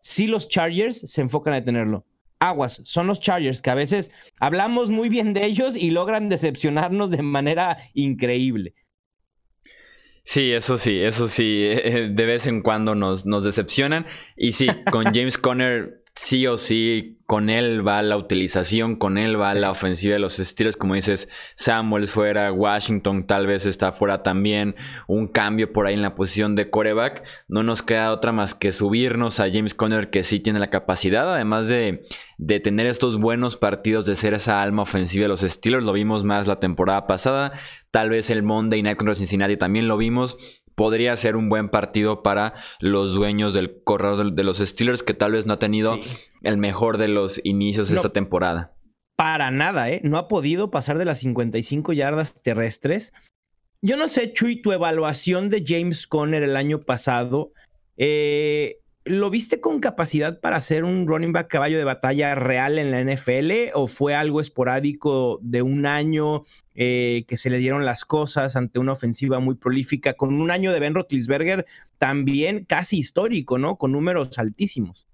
si 0.00 0.26
los 0.26 0.48
Chargers 0.48 0.98
se 0.98 1.20
enfocan 1.20 1.54
a 1.54 1.64
tenerlo 1.64 2.04
aguas, 2.40 2.80
son 2.84 3.06
los 3.06 3.20
Chargers, 3.20 3.62
que 3.62 3.70
a 3.70 3.74
veces 3.74 4.12
hablamos 4.40 4.90
muy 4.90 5.08
bien 5.08 5.32
de 5.34 5.44
ellos 5.44 5.76
y 5.76 5.90
logran 5.90 6.28
decepcionarnos 6.28 7.10
de 7.10 7.22
manera 7.22 7.78
increíble. 7.94 8.74
Sí, 10.24 10.52
eso 10.52 10.76
sí, 10.76 11.00
eso 11.00 11.26
sí, 11.26 11.62
de 11.64 12.26
vez 12.26 12.46
en 12.46 12.60
cuando 12.60 12.94
nos, 12.94 13.24
nos 13.24 13.44
decepcionan. 13.44 14.06
Y 14.36 14.52
sí, 14.52 14.68
con 14.90 15.04
James 15.14 15.38
Conner 15.38 16.04
sí 16.18 16.48
o 16.48 16.58
sí 16.58 17.16
con 17.26 17.48
él 17.48 17.86
va 17.86 18.02
la 18.02 18.16
utilización, 18.16 18.96
con 18.96 19.18
él 19.18 19.40
va 19.40 19.54
la 19.54 19.70
ofensiva 19.70 20.14
de 20.14 20.18
los 20.18 20.38
Steelers, 20.38 20.76
como 20.76 20.94
dices, 20.94 21.28
Samuels 21.54 22.10
fuera, 22.10 22.50
Washington 22.52 23.24
tal 23.26 23.46
vez 23.46 23.66
está 23.66 23.92
fuera 23.92 24.24
también, 24.24 24.74
un 25.06 25.28
cambio 25.28 25.72
por 25.72 25.86
ahí 25.86 25.94
en 25.94 26.02
la 26.02 26.16
posición 26.16 26.56
de 26.56 26.70
coreback, 26.70 27.22
no 27.46 27.62
nos 27.62 27.82
queda 27.82 28.10
otra 28.10 28.32
más 28.32 28.54
que 28.54 28.72
subirnos 28.72 29.38
a 29.38 29.48
James 29.48 29.74
Conner 29.74 30.10
que 30.10 30.24
sí 30.24 30.40
tiene 30.40 30.58
la 30.58 30.70
capacidad, 30.70 31.32
además 31.32 31.68
de, 31.68 32.04
de 32.36 32.58
tener 32.58 32.86
estos 32.86 33.20
buenos 33.20 33.56
partidos, 33.56 34.04
de 34.04 34.16
ser 34.16 34.34
esa 34.34 34.60
alma 34.60 34.82
ofensiva 34.82 35.22
de 35.22 35.28
los 35.28 35.42
Steelers, 35.42 35.84
lo 35.84 35.92
vimos 35.92 36.24
más 36.24 36.48
la 36.48 36.58
temporada 36.58 37.06
pasada, 37.06 37.52
tal 37.92 38.10
vez 38.10 38.30
el 38.30 38.42
Monday 38.42 38.82
Night 38.82 38.96
contra 38.96 39.14
Cincinnati 39.14 39.56
también 39.56 39.86
lo 39.86 39.96
vimos, 39.96 40.36
podría 40.78 41.16
ser 41.16 41.34
un 41.34 41.48
buen 41.48 41.70
partido 41.70 42.22
para 42.22 42.54
los 42.78 43.12
dueños 43.12 43.52
del 43.52 43.82
corredor 43.82 44.32
de 44.32 44.44
los 44.44 44.58
Steelers, 44.58 45.02
que 45.02 45.12
tal 45.12 45.32
vez 45.32 45.44
no 45.44 45.54
ha 45.54 45.58
tenido 45.58 45.98
el 46.42 46.56
mejor 46.56 46.98
de 46.98 47.08
los 47.08 47.40
inicios 47.42 47.88
de 47.88 47.96
esta 47.96 48.10
temporada. 48.10 48.72
Para 49.16 49.50
nada, 49.50 49.90
¿eh? 49.90 50.00
No 50.04 50.18
ha 50.18 50.28
podido 50.28 50.70
pasar 50.70 50.96
de 50.96 51.04
las 51.04 51.18
55 51.18 51.92
yardas 51.94 52.40
terrestres. 52.44 53.12
Yo 53.82 53.96
no 53.96 54.06
sé, 54.06 54.32
Chuy, 54.32 54.62
tu 54.62 54.70
evaluación 54.70 55.50
de 55.50 55.64
James 55.66 56.06
Conner 56.06 56.44
el 56.44 56.56
año 56.56 56.82
pasado. 56.82 57.52
Eh, 57.96 58.78
¿Lo 59.04 59.30
viste 59.30 59.60
con 59.60 59.80
capacidad 59.80 60.38
para 60.38 60.60
ser 60.60 60.84
un 60.84 61.08
running 61.08 61.32
back 61.32 61.48
caballo 61.48 61.78
de 61.78 61.84
batalla 61.84 62.36
real 62.36 62.78
en 62.78 62.92
la 62.92 63.00
NFL 63.00 63.72
o 63.74 63.88
fue 63.88 64.14
algo 64.14 64.40
esporádico 64.40 65.40
de 65.42 65.62
un 65.62 65.86
año 65.86 66.44
eh, 66.80 67.24
que 67.26 67.36
se 67.36 67.50
le 67.50 67.58
dieron 67.58 67.84
las 67.84 68.04
cosas 68.04 68.54
ante 68.54 68.78
una 68.78 68.92
ofensiva 68.92 69.40
muy 69.40 69.56
prolífica 69.56 70.14
con 70.14 70.40
un 70.40 70.52
año 70.52 70.72
de 70.72 70.78
Ben 70.78 70.94
Roethlisberger 70.94 71.66
también 71.98 72.64
casi 72.64 72.98
histórico, 72.98 73.58
¿no? 73.58 73.74
Con 73.74 73.90
números 73.90 74.38
altísimos. 74.38 75.08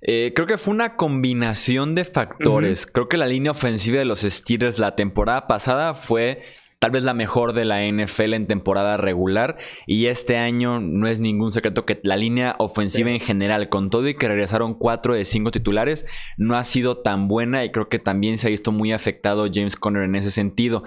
Eh, 0.00 0.30
creo 0.32 0.46
que 0.46 0.58
fue 0.58 0.72
una 0.72 0.94
combinación 0.94 1.96
de 1.96 2.04
factores. 2.04 2.86
Creo 2.86 3.08
que 3.08 3.16
la 3.16 3.26
línea 3.26 3.50
ofensiva 3.50 3.98
de 3.98 4.04
los 4.04 4.20
Steelers 4.20 4.78
la 4.78 4.94
temporada 4.94 5.48
pasada 5.48 5.94
fue 5.94 6.42
tal 6.78 6.90
vez 6.90 7.04
la 7.04 7.14
mejor 7.14 7.52
de 7.52 7.64
la 7.64 7.84
NFL 7.86 8.34
en 8.34 8.46
temporada 8.46 8.96
regular. 8.96 9.56
Y 9.86 10.06
este 10.06 10.36
año 10.36 10.80
no 10.80 11.06
es 11.06 11.18
ningún 11.18 11.52
secreto 11.52 11.84
que 11.84 12.00
la 12.02 12.16
línea 12.16 12.54
ofensiva 12.58 13.10
en 13.10 13.20
general, 13.20 13.68
con 13.68 13.90
todo 13.90 14.08
y 14.08 14.14
que 14.14 14.28
regresaron 14.28 14.74
cuatro 14.74 15.14
de 15.14 15.24
cinco 15.24 15.50
titulares, 15.50 16.06
no 16.36 16.56
ha 16.56 16.64
sido 16.64 16.98
tan 16.98 17.28
buena 17.28 17.64
y 17.64 17.70
creo 17.70 17.88
que 17.88 17.98
también 17.98 18.38
se 18.38 18.48
ha 18.48 18.50
visto 18.50 18.72
muy 18.72 18.92
afectado 18.92 19.46
James 19.52 19.76
Conner 19.76 20.04
en 20.04 20.16
ese 20.16 20.30
sentido. 20.30 20.84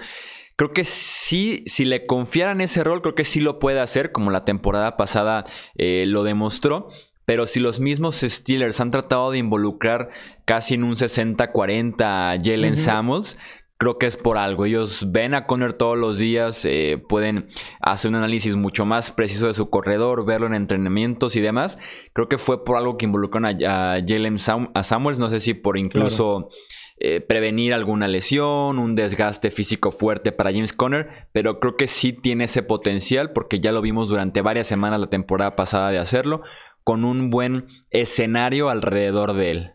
Creo 0.56 0.72
que 0.72 0.84
sí, 0.84 1.64
si 1.66 1.86
le 1.86 2.04
confiaran 2.04 2.60
ese 2.60 2.84
rol, 2.84 3.00
creo 3.00 3.14
que 3.14 3.24
sí 3.24 3.40
lo 3.40 3.58
puede 3.58 3.80
hacer, 3.80 4.12
como 4.12 4.30
la 4.30 4.44
temporada 4.44 4.98
pasada 4.98 5.46
eh, 5.76 6.04
lo 6.06 6.22
demostró. 6.22 6.88
Pero 7.24 7.46
si 7.46 7.60
los 7.60 7.78
mismos 7.78 8.16
Steelers 8.16 8.80
han 8.80 8.90
tratado 8.90 9.30
de 9.30 9.38
involucrar 9.38 10.10
casi 10.44 10.74
en 10.74 10.82
un 10.82 10.96
60-40 10.96 12.02
a 12.02 12.36
Jalen 12.42 12.76
Samuels, 12.76 13.38
creo 13.80 13.96
que 13.96 14.06
es 14.06 14.18
por 14.18 14.36
algo. 14.36 14.66
Ellos 14.66 15.10
ven 15.10 15.32
a 15.32 15.46
Conner 15.46 15.72
todos 15.72 15.96
los 15.96 16.18
días, 16.18 16.66
eh, 16.66 17.02
pueden 17.08 17.48
hacer 17.80 18.10
un 18.10 18.16
análisis 18.16 18.54
mucho 18.54 18.84
más 18.84 19.10
preciso 19.10 19.46
de 19.46 19.54
su 19.54 19.70
corredor, 19.70 20.26
verlo 20.26 20.46
en 20.46 20.54
entrenamientos 20.54 21.34
y 21.34 21.40
demás. 21.40 21.78
Creo 22.12 22.28
que 22.28 22.36
fue 22.36 22.62
por 22.62 22.76
algo 22.76 22.98
que 22.98 23.06
involucraron 23.06 23.46
a, 23.46 23.96
Jalen 24.06 24.36
a 24.74 24.82
Samuels, 24.82 25.18
no 25.18 25.30
sé 25.30 25.40
si 25.40 25.54
por 25.54 25.78
incluso 25.78 26.50
eh, 26.98 27.22
prevenir 27.22 27.72
alguna 27.72 28.06
lesión, 28.06 28.78
un 28.78 28.94
desgaste 28.94 29.50
físico 29.50 29.92
fuerte 29.92 30.30
para 30.30 30.52
James 30.52 30.74
Conner, 30.74 31.08
pero 31.32 31.58
creo 31.58 31.76
que 31.76 31.86
sí 31.86 32.12
tiene 32.12 32.44
ese 32.44 32.62
potencial 32.62 33.32
porque 33.32 33.60
ya 33.60 33.72
lo 33.72 33.80
vimos 33.80 34.10
durante 34.10 34.42
varias 34.42 34.66
semanas 34.66 35.00
la 35.00 35.08
temporada 35.08 35.56
pasada 35.56 35.90
de 35.90 35.98
hacerlo, 35.98 36.42
con 36.84 37.06
un 37.06 37.30
buen 37.30 37.64
escenario 37.90 38.68
alrededor 38.68 39.32
de 39.32 39.50
él. 39.50 39.72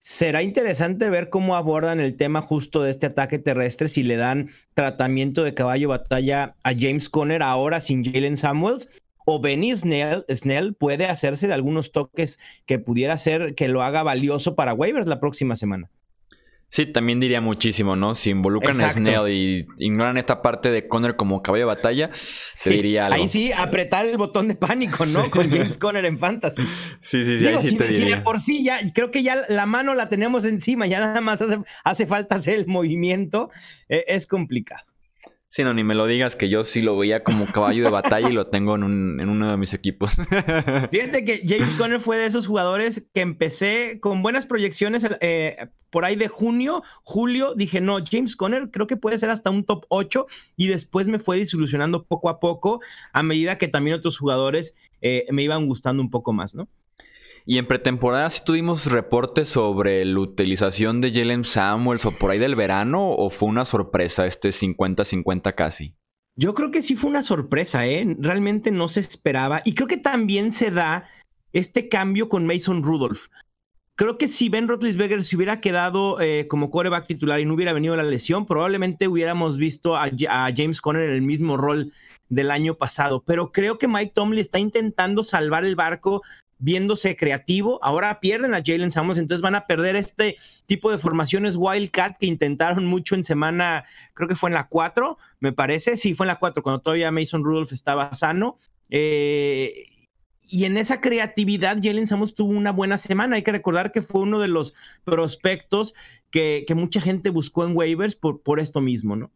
Será 0.00 0.42
interesante 0.42 1.10
ver 1.10 1.28
cómo 1.28 1.54
abordan 1.54 2.00
el 2.00 2.16
tema 2.16 2.40
justo 2.40 2.82
de 2.82 2.90
este 2.90 3.06
ataque 3.06 3.38
terrestre, 3.38 3.88
si 3.88 4.02
le 4.02 4.16
dan 4.16 4.50
tratamiento 4.74 5.44
de 5.44 5.54
caballo 5.54 5.88
batalla 5.88 6.56
a 6.62 6.72
James 6.72 7.08
Conner 7.08 7.42
ahora 7.42 7.80
sin 7.80 8.04
Jalen 8.04 8.36
Samuels, 8.36 8.88
o 9.26 9.40
Benny 9.40 9.76
Snell, 9.76 10.24
Snell, 10.30 10.72
puede 10.72 11.04
hacerse 11.04 11.46
de 11.48 11.52
algunos 11.52 11.92
toques 11.92 12.38
que 12.64 12.78
pudiera 12.78 13.18
ser 13.18 13.54
que 13.54 13.68
lo 13.68 13.82
haga 13.82 14.02
valioso 14.02 14.54
para 14.54 14.72
waivers 14.72 15.06
la 15.06 15.20
próxima 15.20 15.54
semana. 15.54 15.90
Sí, 16.70 16.84
también 16.84 17.18
diría 17.18 17.40
muchísimo, 17.40 17.96
¿no? 17.96 18.14
Si 18.14 18.28
involucran 18.28 18.78
a 18.82 18.90
Snell 18.90 19.30
y 19.30 19.66
ignoran 19.78 20.18
esta 20.18 20.42
parte 20.42 20.70
de 20.70 20.86
Conner 20.86 21.16
como 21.16 21.42
caballo 21.42 21.62
de 21.62 21.74
batalla, 21.74 22.10
se 22.12 22.70
diría 22.70 23.06
algo. 23.06 23.22
Ahí 23.22 23.28
sí, 23.28 23.52
apretar 23.52 24.04
el 24.04 24.18
botón 24.18 24.48
de 24.48 24.54
pánico, 24.54 25.06
¿no? 25.06 25.30
Con 25.30 25.50
James 25.50 25.78
Conner 25.78 26.04
en 26.04 26.18
Fantasy. 26.18 26.62
Sí, 27.00 27.24
sí, 27.24 27.38
sí, 27.38 27.46
ahí 27.46 27.58
sí 27.58 27.74
te 27.74 27.88
diría. 27.88 28.22
por 28.22 28.38
sí 28.40 28.62
ya, 28.62 28.80
creo 28.92 29.10
que 29.10 29.22
ya 29.22 29.46
la 29.48 29.64
mano 29.64 29.94
la 29.94 30.10
tenemos 30.10 30.44
encima, 30.44 30.86
ya 30.86 31.00
nada 31.00 31.22
más 31.22 31.40
hace, 31.40 31.58
hace 31.84 32.06
falta 32.06 32.36
hacer 32.36 32.56
el 32.56 32.66
movimiento, 32.66 33.50
eh, 33.88 34.04
es 34.06 34.26
complicado. 34.26 34.84
Sí, 35.50 35.64
no, 35.64 35.72
ni 35.72 35.82
me 35.82 35.94
lo 35.94 36.06
digas 36.06 36.36
que 36.36 36.48
yo 36.48 36.62
sí 36.62 36.82
lo 36.82 36.98
veía 36.98 37.24
como 37.24 37.46
caballo 37.46 37.84
de 37.84 37.90
batalla 37.90 38.28
y 38.28 38.34
lo 38.34 38.48
tengo 38.48 38.74
en, 38.74 38.84
uno 38.84 39.50
de 39.50 39.56
mis 39.56 39.72
equipos. 39.72 40.12
Fíjate 40.90 41.24
que 41.24 41.42
James 41.46 41.74
Conner 41.74 42.00
fue 42.00 42.18
de 42.18 42.26
esos 42.26 42.46
jugadores 42.46 43.08
que 43.14 43.22
empecé 43.22 43.98
con 44.00 44.22
buenas 44.22 44.44
proyecciones 44.44 45.06
eh, 45.20 45.56
por 45.88 46.04
ahí 46.04 46.16
de 46.16 46.28
junio, 46.28 46.82
julio. 47.02 47.54
Dije, 47.54 47.80
no, 47.80 47.98
James 48.04 48.36
Conner 48.36 48.70
creo 48.70 48.86
que 48.86 48.98
puede 48.98 49.18
ser 49.18 49.30
hasta 49.30 49.48
un 49.48 49.64
top 49.64 49.86
8 49.88 50.26
y 50.56 50.68
después 50.68 51.08
me 51.08 51.18
fue 51.18 51.38
disolucionando 51.38 52.04
poco 52.04 52.28
a 52.28 52.40
poco 52.40 52.80
a 53.14 53.22
medida 53.22 53.56
que 53.56 53.68
también 53.68 53.96
otros 53.96 54.18
jugadores 54.18 54.74
eh, 55.00 55.24
me 55.30 55.42
iban 55.42 55.66
gustando 55.66 56.02
un 56.02 56.10
poco 56.10 56.34
más, 56.34 56.54
¿no? 56.54 56.68
Y 57.50 57.56
en 57.56 57.66
pretemporada 57.66 58.28
sí 58.28 58.42
tuvimos 58.44 58.92
reportes 58.92 59.48
sobre 59.48 60.04
la 60.04 60.20
utilización 60.20 61.00
de 61.00 61.10
Jalen 61.10 61.46
Samuels 61.46 62.04
o 62.04 62.10
por 62.10 62.30
ahí 62.30 62.38
del 62.38 62.56
verano 62.56 63.10
o 63.10 63.30
fue 63.30 63.48
una 63.48 63.64
sorpresa 63.64 64.26
este 64.26 64.50
50-50 64.50 65.54
casi. 65.54 65.94
Yo 66.36 66.52
creo 66.52 66.70
que 66.70 66.82
sí 66.82 66.94
fue 66.94 67.08
una 67.08 67.22
sorpresa, 67.22 67.86
¿eh? 67.86 68.04
Realmente 68.18 68.70
no 68.70 68.90
se 68.90 69.00
esperaba. 69.00 69.62
Y 69.64 69.74
creo 69.74 69.88
que 69.88 69.96
también 69.96 70.52
se 70.52 70.70
da 70.70 71.08
este 71.54 71.88
cambio 71.88 72.28
con 72.28 72.44
Mason 72.44 72.82
Rudolph. 72.82 73.28
Creo 73.94 74.18
que 74.18 74.28
si 74.28 74.50
Ben 74.50 74.68
Roethlisberger 74.68 75.24
se 75.24 75.34
hubiera 75.34 75.62
quedado 75.62 76.20
eh, 76.20 76.48
como 76.48 76.70
coreback 76.70 77.06
titular 77.06 77.40
y 77.40 77.46
no 77.46 77.54
hubiera 77.54 77.72
venido 77.72 77.96
la 77.96 78.02
lesión, 78.02 78.44
probablemente 78.44 79.08
hubiéramos 79.08 79.56
visto 79.56 79.96
a, 79.96 80.10
a, 80.28 80.52
James 80.54 80.82
Conner 80.82 81.08
en 81.08 81.14
el 81.14 81.22
mismo 81.22 81.56
rol 81.56 81.94
del 82.28 82.50
año 82.50 82.74
pasado. 82.74 83.24
Pero 83.26 83.52
creo 83.52 83.78
que 83.78 83.88
Mike 83.88 84.12
Tomlin 84.14 84.38
está 84.38 84.58
intentando 84.58 85.24
salvar 85.24 85.64
el 85.64 85.76
barco 85.76 86.20
viéndose 86.58 87.16
creativo. 87.16 87.78
Ahora 87.82 88.20
pierden 88.20 88.54
a 88.54 88.62
Jalen 88.64 88.90
Samuels, 88.90 89.18
entonces 89.18 89.42
van 89.42 89.54
a 89.54 89.66
perder 89.66 89.96
este 89.96 90.36
tipo 90.66 90.90
de 90.90 90.98
formaciones 90.98 91.56
Wildcat 91.56 92.18
que 92.18 92.26
intentaron 92.26 92.86
mucho 92.86 93.14
en 93.14 93.24
semana, 93.24 93.84
creo 94.14 94.28
que 94.28 94.36
fue 94.36 94.50
en 94.50 94.54
la 94.54 94.68
4, 94.68 95.18
me 95.40 95.52
parece. 95.52 95.96
Sí, 95.96 96.14
fue 96.14 96.24
en 96.24 96.28
la 96.28 96.38
4, 96.38 96.62
cuando 96.62 96.80
todavía 96.80 97.10
Mason 97.10 97.44
Rudolph 97.44 97.72
estaba 97.72 98.14
sano. 98.14 98.58
Eh, 98.90 99.86
y 100.50 100.64
en 100.64 100.78
esa 100.78 101.00
creatividad, 101.00 101.78
Jalen 101.82 102.06
Samuels 102.06 102.34
tuvo 102.34 102.52
una 102.52 102.72
buena 102.72 102.96
semana. 102.98 103.36
Hay 103.36 103.42
que 103.42 103.52
recordar 103.52 103.92
que 103.92 104.02
fue 104.02 104.22
uno 104.22 104.40
de 104.40 104.48
los 104.48 104.74
prospectos 105.04 105.94
que, 106.30 106.64
que 106.66 106.74
mucha 106.74 107.00
gente 107.00 107.30
buscó 107.30 107.64
en 107.64 107.76
waivers 107.76 108.16
por, 108.16 108.42
por 108.42 108.58
esto 108.58 108.80
mismo, 108.80 109.14
¿no? 109.14 109.30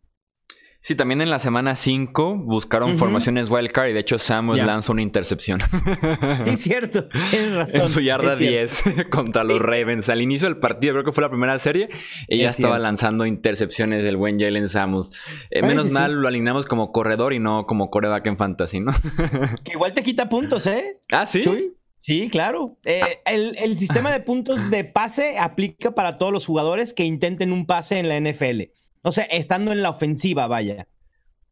Sí, 0.85 0.97
también 0.97 1.21
en 1.21 1.31
la 1.31 1.39
semana 1.39 1.77
5 1.77 2.39
buscaron 2.39 2.99
formaciones 2.99 3.49
wildcard 3.49 3.91
y 3.91 3.93
de 3.93 4.01
hecho 4.01 4.19
Samuel 4.19 4.67
lanza 4.67 4.91
una 4.91 5.03
intercepción. 5.03 5.61
Sí, 6.45 6.57
cierto. 6.57 7.07
Tienes 7.31 7.55
razón. 7.55 7.83
En 7.83 7.89
su 7.89 8.01
yarda 8.01 8.35
10 8.35 8.83
contra 9.11 9.45
los 9.45 9.61
Ravens. 9.61 10.09
Al 10.09 10.21
inicio 10.21 10.49
del 10.49 10.57
partido, 10.57 10.95
creo 10.95 11.05
que 11.05 11.12
fue 11.12 11.23
la 11.23 11.31
primera 11.31 11.57
serie, 11.61 11.89
ella 12.27 12.51
estaba 12.51 12.81
lanzando 12.81 13.27
intercepciones 13.27 14.03
del 14.03 14.17
buen 14.17 14.41
Jalen 14.41 14.69
Samuels. 14.69 15.12
Eh, 15.51 15.62
menos 15.62 15.89
mal 15.89 16.15
lo 16.21 16.27
alineamos 16.27 16.67
como 16.67 16.91
corredor 16.91 17.33
y 17.33 17.39
no 17.39 17.65
como 17.65 17.89
coreback 17.89 18.27
en 18.27 18.37
fantasy, 18.37 18.81
¿no? 18.81 18.91
que 19.62 19.75
igual 19.75 19.95
te 19.95 20.03
quita 20.03 20.29
puntos, 20.29 20.67
¿eh? 20.67 20.99
Ah, 21.12 21.27
sí. 21.27 21.45
Sí, 22.01 22.29
claro. 22.29 22.77
Eh, 22.85 23.21
el, 23.27 23.57
el 23.57 23.79
sistema 23.79 24.11
de 24.11 24.19
puntos 24.19 24.69
de 24.71 24.83
pase 24.83 25.39
aplica 25.39 25.95
para 25.95 26.19
todos 26.19 26.33
los 26.33 26.45
jugadores 26.45 26.93
que 26.93 27.05
intenten 27.05 27.53
un 27.53 27.67
pase 27.67 28.01
en 28.01 28.09
la 28.09 28.19
NFL. 28.19 28.62
O 29.02 29.12
sea, 29.12 29.25
estando 29.25 29.73
en 29.73 29.82
la 29.82 29.90
ofensiva, 29.90 30.47
vaya. 30.47 30.87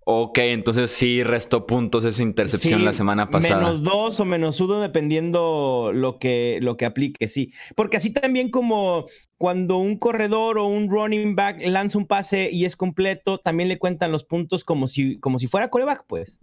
Ok, 0.04 0.38
entonces 0.38 0.90
sí 0.90 1.22
restó 1.22 1.66
puntos 1.66 2.04
esa 2.04 2.22
intercepción 2.22 2.84
la 2.84 2.92
semana 2.92 3.30
pasada. 3.30 3.60
Menos 3.60 3.82
dos 3.82 4.18
o 4.18 4.24
menos 4.24 4.60
uno, 4.60 4.80
dependiendo 4.80 5.92
lo 5.94 6.18
que, 6.18 6.58
lo 6.62 6.76
que 6.76 6.86
aplique, 6.86 7.28
sí. 7.28 7.52
Porque 7.76 7.98
así 7.98 8.10
también 8.10 8.50
como 8.50 9.06
cuando 9.36 9.76
un 9.76 9.98
corredor 9.98 10.58
o 10.58 10.66
un 10.66 10.90
running 10.90 11.36
back 11.36 11.60
lanza 11.64 11.98
un 11.98 12.06
pase 12.06 12.50
y 12.50 12.64
es 12.64 12.76
completo, 12.76 13.38
también 13.38 13.68
le 13.68 13.78
cuentan 13.78 14.10
los 14.10 14.24
puntos 14.24 14.64
como 14.64 14.88
si, 14.88 15.18
como 15.20 15.38
si 15.38 15.46
fuera 15.46 15.68
coreback, 15.68 16.04
pues. 16.08 16.40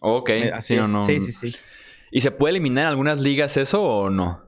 Ok, 0.00 0.30
eh, 0.30 0.52
sí, 0.60 0.76
no. 0.76 1.06
sí, 1.06 1.20
sí, 1.20 1.32
sí. 1.32 1.56
¿Y 2.10 2.20
se 2.20 2.30
puede 2.30 2.50
eliminar 2.50 2.84
en 2.84 2.90
algunas 2.90 3.22
ligas 3.22 3.56
eso 3.56 3.82
o 3.82 4.10
no? 4.10 4.42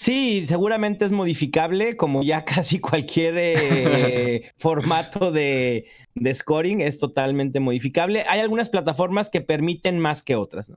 Sí, 0.00 0.46
seguramente 0.46 1.04
es 1.04 1.12
modificable, 1.12 1.94
como 1.98 2.22
ya 2.22 2.42
casi 2.46 2.78
cualquier 2.78 3.34
eh, 3.36 4.50
formato 4.56 5.30
de, 5.30 5.88
scoring 6.32 6.80
es 6.80 6.98
totalmente 6.98 7.60
modificable. 7.60 8.24
Hay 8.26 8.40
algunas 8.40 8.70
plataformas 8.70 9.28
que 9.28 9.42
permiten 9.42 9.98
más 9.98 10.22
que 10.22 10.36
otras. 10.36 10.72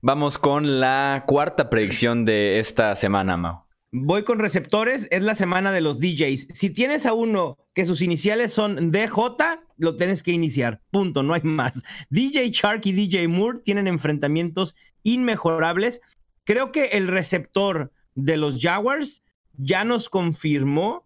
Vamos 0.00 0.38
con 0.38 0.80
la 0.80 1.22
cuarta 1.28 1.70
predicción 1.70 2.24
de 2.24 2.58
esta 2.58 2.96
semana, 2.96 3.36
Mau. 3.36 3.66
Voy 3.92 4.24
con 4.24 4.40
receptores, 4.40 5.06
es 5.12 5.22
la 5.22 5.36
semana 5.36 5.70
de 5.70 5.80
los 5.80 6.00
DJs. 6.00 6.48
Si 6.52 6.70
tienes 6.70 7.06
a 7.06 7.12
uno 7.12 7.56
que 7.72 7.86
sus 7.86 8.02
iniciales 8.02 8.52
son 8.52 8.90
DJ, 8.90 9.10
lo 9.78 9.94
tienes 9.94 10.24
que 10.24 10.32
iniciar. 10.32 10.80
Punto, 10.90 11.22
no 11.22 11.34
hay 11.34 11.42
más. 11.44 11.84
DJ 12.10 12.50
Shark 12.50 12.84
y 12.84 12.90
DJ 12.90 13.28
Moore 13.28 13.60
tienen 13.60 13.86
enfrentamientos 13.86 14.74
inmejorables. 15.04 16.00
Creo 16.42 16.72
que 16.72 16.86
el 16.86 17.06
receptor 17.06 17.92
de 18.14 18.36
los 18.36 18.60
Jaguars 18.60 19.22
ya 19.56 19.84
nos 19.84 20.08
confirmó 20.08 21.04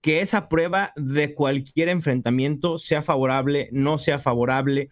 que 0.00 0.20
esa 0.20 0.48
prueba 0.48 0.92
de 0.96 1.34
cualquier 1.34 1.88
enfrentamiento, 1.88 2.78
sea 2.78 3.00
favorable, 3.00 3.68
no 3.72 3.98
sea 3.98 4.18
favorable, 4.18 4.90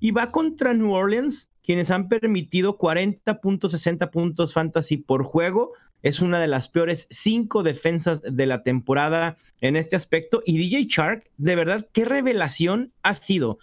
y 0.00 0.10
va 0.10 0.32
contra 0.32 0.74
New 0.74 0.92
Orleans, 0.92 1.50
quienes 1.62 1.90
han 1.90 2.08
permitido 2.08 2.76
40 2.76 3.40
puntos, 3.40 3.72
60 3.72 4.10
puntos 4.10 4.54
fantasy 4.54 4.96
por 4.96 5.22
juego. 5.22 5.72
Es 6.02 6.20
una 6.20 6.40
de 6.40 6.48
las 6.48 6.68
peores 6.68 7.06
cinco 7.10 7.62
defensas 7.62 8.22
de 8.22 8.46
la 8.46 8.62
temporada 8.62 9.36
en 9.60 9.76
este 9.76 9.94
aspecto. 9.94 10.42
Y 10.46 10.56
DJ 10.56 10.86
Shark, 10.88 11.30
de 11.36 11.54
verdad, 11.54 11.86
qué 11.92 12.06
revelación 12.06 12.92
ha 13.02 13.14
sido. 13.14 13.58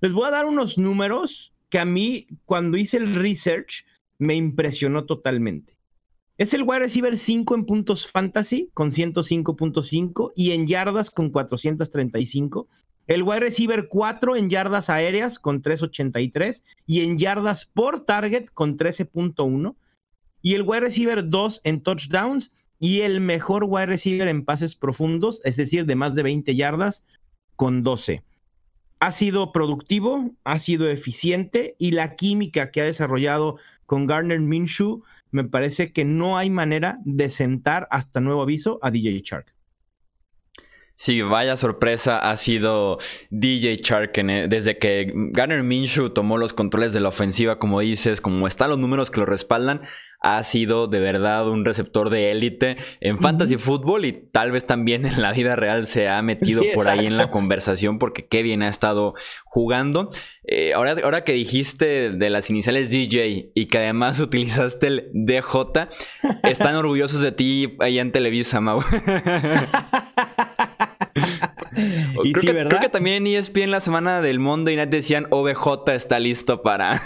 Les 0.00 0.14
voy 0.14 0.26
a 0.26 0.30
dar 0.30 0.46
unos 0.46 0.78
números 0.78 1.52
que 1.68 1.78
a 1.78 1.84
mí, 1.84 2.26
cuando 2.46 2.78
hice 2.78 2.96
el 2.96 3.14
research, 3.14 3.84
me 4.18 4.34
impresionó 4.34 5.04
totalmente. 5.04 5.76
Es 6.42 6.52
el 6.54 6.64
wide 6.64 6.80
receiver 6.80 7.16
5 7.16 7.54
en 7.54 7.66
puntos 7.66 8.10
fantasy 8.10 8.68
con 8.74 8.90
105.5 8.90 10.32
y 10.34 10.50
en 10.50 10.66
yardas 10.66 11.12
con 11.12 11.30
435. 11.30 12.66
El 13.06 13.22
wide 13.22 13.38
receiver 13.38 13.86
4 13.86 14.34
en 14.34 14.50
yardas 14.50 14.90
aéreas 14.90 15.38
con 15.38 15.62
383 15.62 16.64
y 16.84 17.02
en 17.02 17.16
yardas 17.16 17.66
por 17.66 18.00
target 18.00 18.46
con 18.52 18.76
13.1. 18.76 19.76
Y 20.42 20.54
el 20.54 20.62
wide 20.62 20.80
receiver 20.80 21.28
2 21.28 21.60
en 21.62 21.80
touchdowns 21.80 22.50
y 22.80 23.02
el 23.02 23.20
mejor 23.20 23.62
wide 23.62 23.86
receiver 23.86 24.26
en 24.26 24.44
pases 24.44 24.74
profundos, 24.74 25.40
es 25.44 25.54
decir, 25.54 25.86
de 25.86 25.94
más 25.94 26.16
de 26.16 26.24
20 26.24 26.56
yardas, 26.56 27.04
con 27.54 27.84
12. 27.84 28.24
Ha 28.98 29.12
sido 29.12 29.52
productivo, 29.52 30.32
ha 30.42 30.58
sido 30.58 30.90
eficiente 30.90 31.76
y 31.78 31.92
la 31.92 32.16
química 32.16 32.72
que 32.72 32.80
ha 32.80 32.84
desarrollado 32.84 33.58
con 33.86 34.08
Garner 34.08 34.40
Minshew 34.40 35.04
me 35.32 35.44
parece 35.44 35.92
que 35.92 36.04
no 36.04 36.38
hay 36.38 36.50
manera 36.50 36.98
de 37.04 37.28
sentar 37.30 37.88
hasta 37.90 38.20
nuevo 38.20 38.42
aviso 38.42 38.78
a 38.82 38.90
DJ 38.90 39.22
Shark. 39.24 39.52
Sí, 40.94 41.20
vaya 41.22 41.56
sorpresa 41.56 42.18
ha 42.18 42.36
sido 42.36 42.98
DJ 43.30 43.76
Shark 43.82 44.16
e, 44.18 44.46
desde 44.46 44.78
que 44.78 45.10
Garner 45.12 45.62
Minshew 45.62 46.10
tomó 46.10 46.36
los 46.36 46.52
controles 46.52 46.92
de 46.92 47.00
la 47.00 47.08
ofensiva, 47.08 47.58
como 47.58 47.80
dices, 47.80 48.20
como 48.20 48.46
están 48.46 48.70
los 48.70 48.78
números 48.78 49.10
que 49.10 49.20
lo 49.20 49.26
respaldan, 49.26 49.80
ha 50.22 50.42
sido 50.44 50.86
de 50.86 51.00
verdad 51.00 51.48
un 51.48 51.64
receptor 51.64 52.08
de 52.08 52.30
élite 52.30 52.76
en 53.00 53.18
fantasy 53.18 53.56
fútbol 53.56 54.04
y 54.04 54.12
tal 54.12 54.52
vez 54.52 54.64
también 54.66 55.04
en 55.04 55.20
la 55.20 55.32
vida 55.32 55.56
real 55.56 55.86
se 55.86 56.08
ha 56.08 56.22
metido 56.22 56.62
por 56.74 56.88
ahí 56.88 57.06
en 57.06 57.16
la 57.16 57.30
conversación 57.30 57.98
porque 57.98 58.26
qué 58.26 58.42
bien 58.42 58.62
ha 58.62 58.68
estado 58.68 59.14
jugando. 59.44 60.10
Eh, 60.44 60.72
ahora, 60.74 60.94
ahora 61.02 61.24
que 61.24 61.32
dijiste 61.32 62.10
de 62.10 62.30
las 62.30 62.50
iniciales 62.50 62.90
DJ 62.90 63.50
y 63.54 63.66
que 63.66 63.78
además 63.78 64.20
utilizaste 64.22 64.86
el 64.86 65.10
DJ, 65.12 65.88
están 66.44 66.76
orgullosos 66.76 67.20
de 67.20 67.32
ti 67.32 67.76
allá 67.80 68.00
en 68.00 68.12
Televisa, 68.12 68.60
Mau. 68.60 68.80
creo, 72.32 72.40
que, 72.40 72.64
creo, 72.64 72.80
que, 72.80 72.88
también 72.88 73.26
ESPN 73.26 73.70
la 73.70 73.80
semana 73.80 74.20
del 74.20 74.38
Monday 74.38 74.76
Night 74.76 74.90
decían 74.90 75.26
OBJ 75.30 75.90
está 75.94 76.18
listo 76.18 76.62
para. 76.62 77.00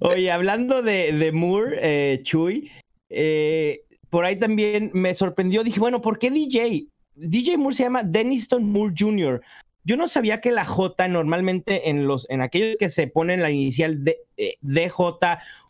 Oye, 0.00 0.30
hablando 0.30 0.82
de, 0.82 1.30
Moore, 1.32 1.78
eh, 1.80 2.20
Chuy, 2.22 2.70
eh, 3.10 3.82
por 4.10 4.24
ahí 4.24 4.36
también 4.36 4.90
me 4.94 5.14
sorprendió. 5.14 5.64
Dije, 5.64 5.80
bueno, 5.80 6.00
¿por 6.00 6.18
qué 6.18 6.30
DJ? 6.30 6.86
DJ 7.14 7.58
Moore 7.58 7.76
se 7.76 7.82
llama 7.84 8.02
Deniston 8.02 8.70
Moore 8.70 8.94
Jr. 8.96 9.42
yo 9.84 9.96
no 9.96 10.06
sabía 10.06 10.40
que 10.40 10.52
la 10.52 10.64
J 10.64 11.08
normalmente 11.08 11.90
en 11.90 12.06
los 12.06 12.28
en 12.30 12.42
aquellos 12.42 12.76
que 12.78 12.90
se 12.90 13.08
ponen 13.08 13.42
la 13.42 13.50
inicial 13.50 14.04
de, 14.04 14.18
eh, 14.36 14.54
DJ 14.60 14.92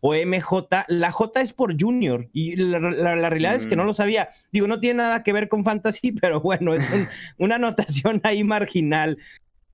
o 0.00 0.14
MJ, 0.14 0.84
la 0.88 1.10
J 1.10 1.40
es 1.40 1.52
por 1.52 1.80
Junior 1.80 2.28
y 2.32 2.56
la, 2.56 2.78
realidad 3.14 3.54
es 3.54 3.66
que 3.66 3.76
no 3.76 3.84
mm. 3.84 3.86
lo 3.86 3.94
sabía. 3.94 4.28
Digo, 4.52 4.66
no 4.66 4.78
tiene 4.78 4.98
nada 4.98 5.22
que 5.22 5.32
ver 5.32 5.48
con 5.48 5.64
fantasy, 5.64 6.12
pero 6.20 6.40
bueno, 6.40 6.74
es 6.74 6.90
una 7.38 7.54
anotación 7.54 8.20
ahí 8.24 8.44
marginal. 8.44 9.18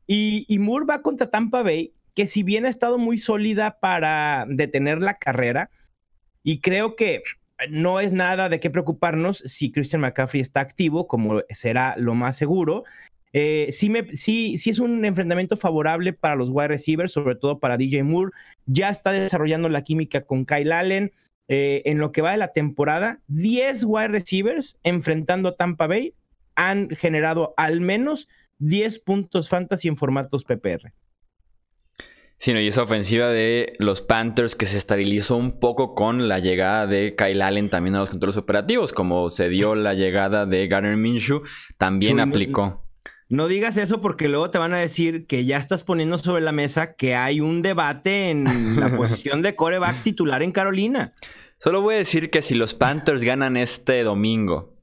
Y, 0.06 0.44
y 0.48 0.58
Moore 0.58 0.86
va 0.86 1.02
contra 1.02 1.30
Tampa 1.30 1.62
Bay, 1.62 1.92
que 2.14 2.26
si 2.26 2.42
bien 2.42 2.66
ha 2.66 2.70
estado 2.70 2.98
muy 2.98 3.18
sólida 3.18 3.78
para 3.80 4.46
detener 4.48 5.02
la 5.02 5.14
carrera, 5.18 5.70
y 6.42 6.60
creo 6.60 6.94
que 6.96 7.22
no 7.70 8.00
es 8.00 8.12
nada 8.12 8.48
de 8.48 8.60
qué 8.60 8.70
preocuparnos 8.70 9.38
si 9.46 9.72
Christian 9.72 10.02
McCaffrey 10.02 10.40
está 10.40 10.60
activo, 10.60 11.06
como 11.06 11.42
será 11.50 11.94
lo 11.96 12.14
más 12.14 12.36
seguro. 12.36 12.84
Eh, 13.32 13.68
sí, 13.72 14.54
es 14.54 14.78
un 14.78 15.04
enfrentamiento 15.04 15.56
favorable 15.56 16.12
para 16.12 16.36
los 16.36 16.50
wide 16.50 16.68
receivers, 16.68 17.12
sobre 17.12 17.34
todo 17.34 17.58
para 17.58 17.76
DJ 17.76 18.04
Moore. 18.04 18.30
Ya 18.66 18.90
está 18.90 19.12
desarrollando 19.12 19.68
la 19.68 19.82
química 19.82 20.22
con 20.22 20.44
Kyle 20.44 20.72
Allen. 20.72 21.12
Eh, 21.48 21.82
en 21.84 21.98
lo 21.98 22.10
que 22.10 22.22
va 22.22 22.30
de 22.30 22.38
la 22.38 22.52
temporada, 22.52 23.20
10 23.28 23.84
wide 23.84 24.08
receivers 24.08 24.78
enfrentando 24.82 25.50
a 25.50 25.56
Tampa 25.56 25.86
Bay 25.86 26.14
han 26.54 26.88
generado 26.88 27.52
al 27.58 27.82
menos 27.82 28.28
10 28.60 29.00
puntos 29.00 29.50
fantasy 29.50 29.88
en 29.88 29.98
formatos 29.98 30.44
PPR. 30.44 30.92
Sí, 32.44 32.52
y 32.52 32.68
esa 32.68 32.82
ofensiva 32.82 33.28
de 33.28 33.72
los 33.78 34.02
Panthers 34.02 34.54
que 34.54 34.66
se 34.66 34.76
estabilizó 34.76 35.34
un 35.34 35.58
poco 35.58 35.94
con 35.94 36.28
la 36.28 36.40
llegada 36.40 36.86
de 36.86 37.14
Kyle 37.16 37.40
Allen 37.40 37.70
también 37.70 37.94
a 37.94 38.00
los 38.00 38.10
controles 38.10 38.36
operativos, 38.36 38.92
como 38.92 39.30
se 39.30 39.48
dio 39.48 39.74
la 39.74 39.94
llegada 39.94 40.44
de 40.44 40.68
Garner 40.68 40.98
Minshew, 40.98 41.42
también 41.78 42.20
aplicó. 42.20 42.84
No 43.30 43.48
digas 43.48 43.78
eso 43.78 44.02
porque 44.02 44.28
luego 44.28 44.50
te 44.50 44.58
van 44.58 44.74
a 44.74 44.78
decir 44.78 45.26
que 45.26 45.46
ya 45.46 45.56
estás 45.56 45.84
poniendo 45.84 46.18
sobre 46.18 46.42
la 46.42 46.52
mesa 46.52 46.96
que 46.96 47.14
hay 47.14 47.40
un 47.40 47.62
debate 47.62 48.28
en 48.28 48.78
la 48.78 48.90
posición 48.94 49.40
de 49.40 49.56
coreback 49.56 50.02
titular 50.02 50.42
en 50.42 50.52
Carolina. 50.52 51.14
Solo 51.56 51.80
voy 51.80 51.94
a 51.94 51.98
decir 51.98 52.28
que 52.28 52.42
si 52.42 52.54
los 52.54 52.74
Panthers 52.74 53.22
ganan 53.22 53.56
este 53.56 54.02
domingo, 54.02 54.74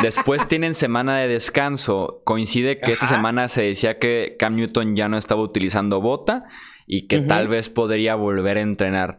después 0.00 0.46
tienen 0.46 0.74
semana 0.74 1.16
de 1.16 1.26
descanso, 1.26 2.22
coincide 2.24 2.78
que 2.78 2.92
esta 2.92 3.08
semana 3.08 3.48
se 3.48 3.62
decía 3.62 3.98
que 3.98 4.36
Cam 4.38 4.54
Newton 4.54 4.94
ya 4.94 5.08
no 5.08 5.18
estaba 5.18 5.42
utilizando 5.42 6.00
bota 6.00 6.44
y 6.86 7.06
que 7.06 7.20
tal 7.20 7.48
vez 7.48 7.68
podría 7.68 8.14
volver 8.14 8.58
a 8.58 8.62
entrenar. 8.62 9.18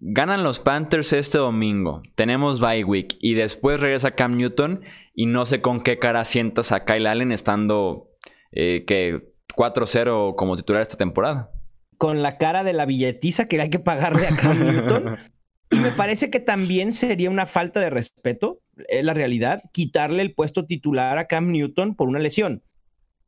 Ganan 0.00 0.44
los 0.44 0.60
Panthers 0.60 1.12
este 1.12 1.38
domingo. 1.38 2.02
Tenemos 2.14 2.60
bye 2.60 2.84
week 2.84 3.16
y 3.20 3.34
después 3.34 3.80
regresa 3.80 4.12
Cam 4.12 4.36
Newton 4.36 4.82
y 5.14 5.26
no 5.26 5.44
sé 5.44 5.60
con 5.60 5.80
qué 5.80 5.98
cara 5.98 6.24
sientas 6.24 6.70
a 6.70 6.84
Kyle 6.84 7.06
Allen 7.06 7.32
estando 7.32 8.10
eh, 8.52 8.84
que 8.86 9.32
4-0 9.56 10.36
como 10.36 10.56
titular 10.56 10.82
esta 10.82 10.96
temporada. 10.96 11.50
Con 11.96 12.22
la 12.22 12.38
cara 12.38 12.62
de 12.62 12.72
la 12.72 12.86
billetiza 12.86 13.48
que 13.48 13.60
hay 13.60 13.70
que 13.70 13.80
pagarle 13.80 14.28
a 14.28 14.36
Cam 14.36 14.64
Newton. 14.64 15.16
Y 15.70 15.76
me 15.76 15.90
parece 15.90 16.30
que 16.30 16.40
también 16.40 16.92
sería 16.92 17.28
una 17.28 17.44
falta 17.44 17.78
de 17.80 17.90
respeto, 17.90 18.62
es 18.88 19.04
la 19.04 19.12
realidad, 19.12 19.62
quitarle 19.72 20.22
el 20.22 20.32
puesto 20.32 20.64
titular 20.64 21.18
a 21.18 21.26
Cam 21.26 21.50
Newton 21.52 21.94
por 21.94 22.08
una 22.08 22.18
lesión. 22.18 22.62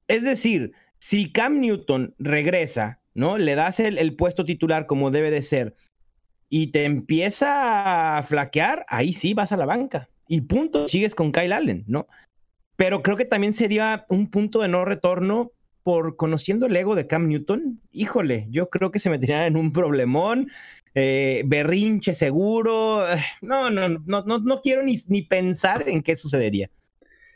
Es 0.08 0.24
decir, 0.24 0.72
si 0.98 1.30
Cam 1.32 1.60
Newton 1.60 2.14
regresa 2.18 2.99
¿no? 3.20 3.38
Le 3.38 3.54
das 3.54 3.78
el, 3.78 4.16
puesto 4.16 4.44
titular 4.44 4.86
como 4.86 5.10
debe 5.10 5.30
de 5.30 5.42
ser 5.42 5.76
y 6.48 6.68
te 6.68 6.84
empieza 6.84 8.18
a 8.18 8.22
flaquear, 8.24 8.84
ahí 8.88 9.12
sí 9.12 9.34
vas 9.34 9.52
a 9.52 9.56
la 9.56 9.66
banca. 9.66 10.08
Y 10.26 10.40
punto, 10.40 10.88
sigues 10.88 11.14
con 11.14 11.30
Kyle 11.30 11.52
Allen, 11.52 11.84
¿no? 11.86 12.08
Pero 12.76 13.02
creo 13.02 13.16
que 13.16 13.26
también 13.26 13.52
sería 13.52 14.06
un 14.08 14.30
punto 14.30 14.60
de 14.62 14.68
no 14.68 14.84
retorno 14.84 15.52
por 15.82 16.16
conociendo 16.16 16.66
el 16.66 16.76
ego 16.76 16.96
de 16.96 17.06
Cam 17.06 17.28
Newton. 17.28 17.80
Híjole, 17.92 18.46
yo 18.50 18.70
creo 18.70 18.90
que 18.90 18.98
se 18.98 19.10
metería 19.10 19.46
en 19.46 19.56
un 19.56 19.72
problemón, 19.72 20.50
eh, 20.94 21.42
berrinche 21.46 22.14
seguro. 22.14 23.04
No, 23.42 23.70
no, 23.70 23.88
no, 23.88 24.02
no, 24.06 24.38
no 24.38 24.60
quiero 24.62 24.82
ni 24.82 25.22
pensar 25.22 25.88
en 25.88 26.02
qué 26.02 26.16
sucedería. 26.16 26.70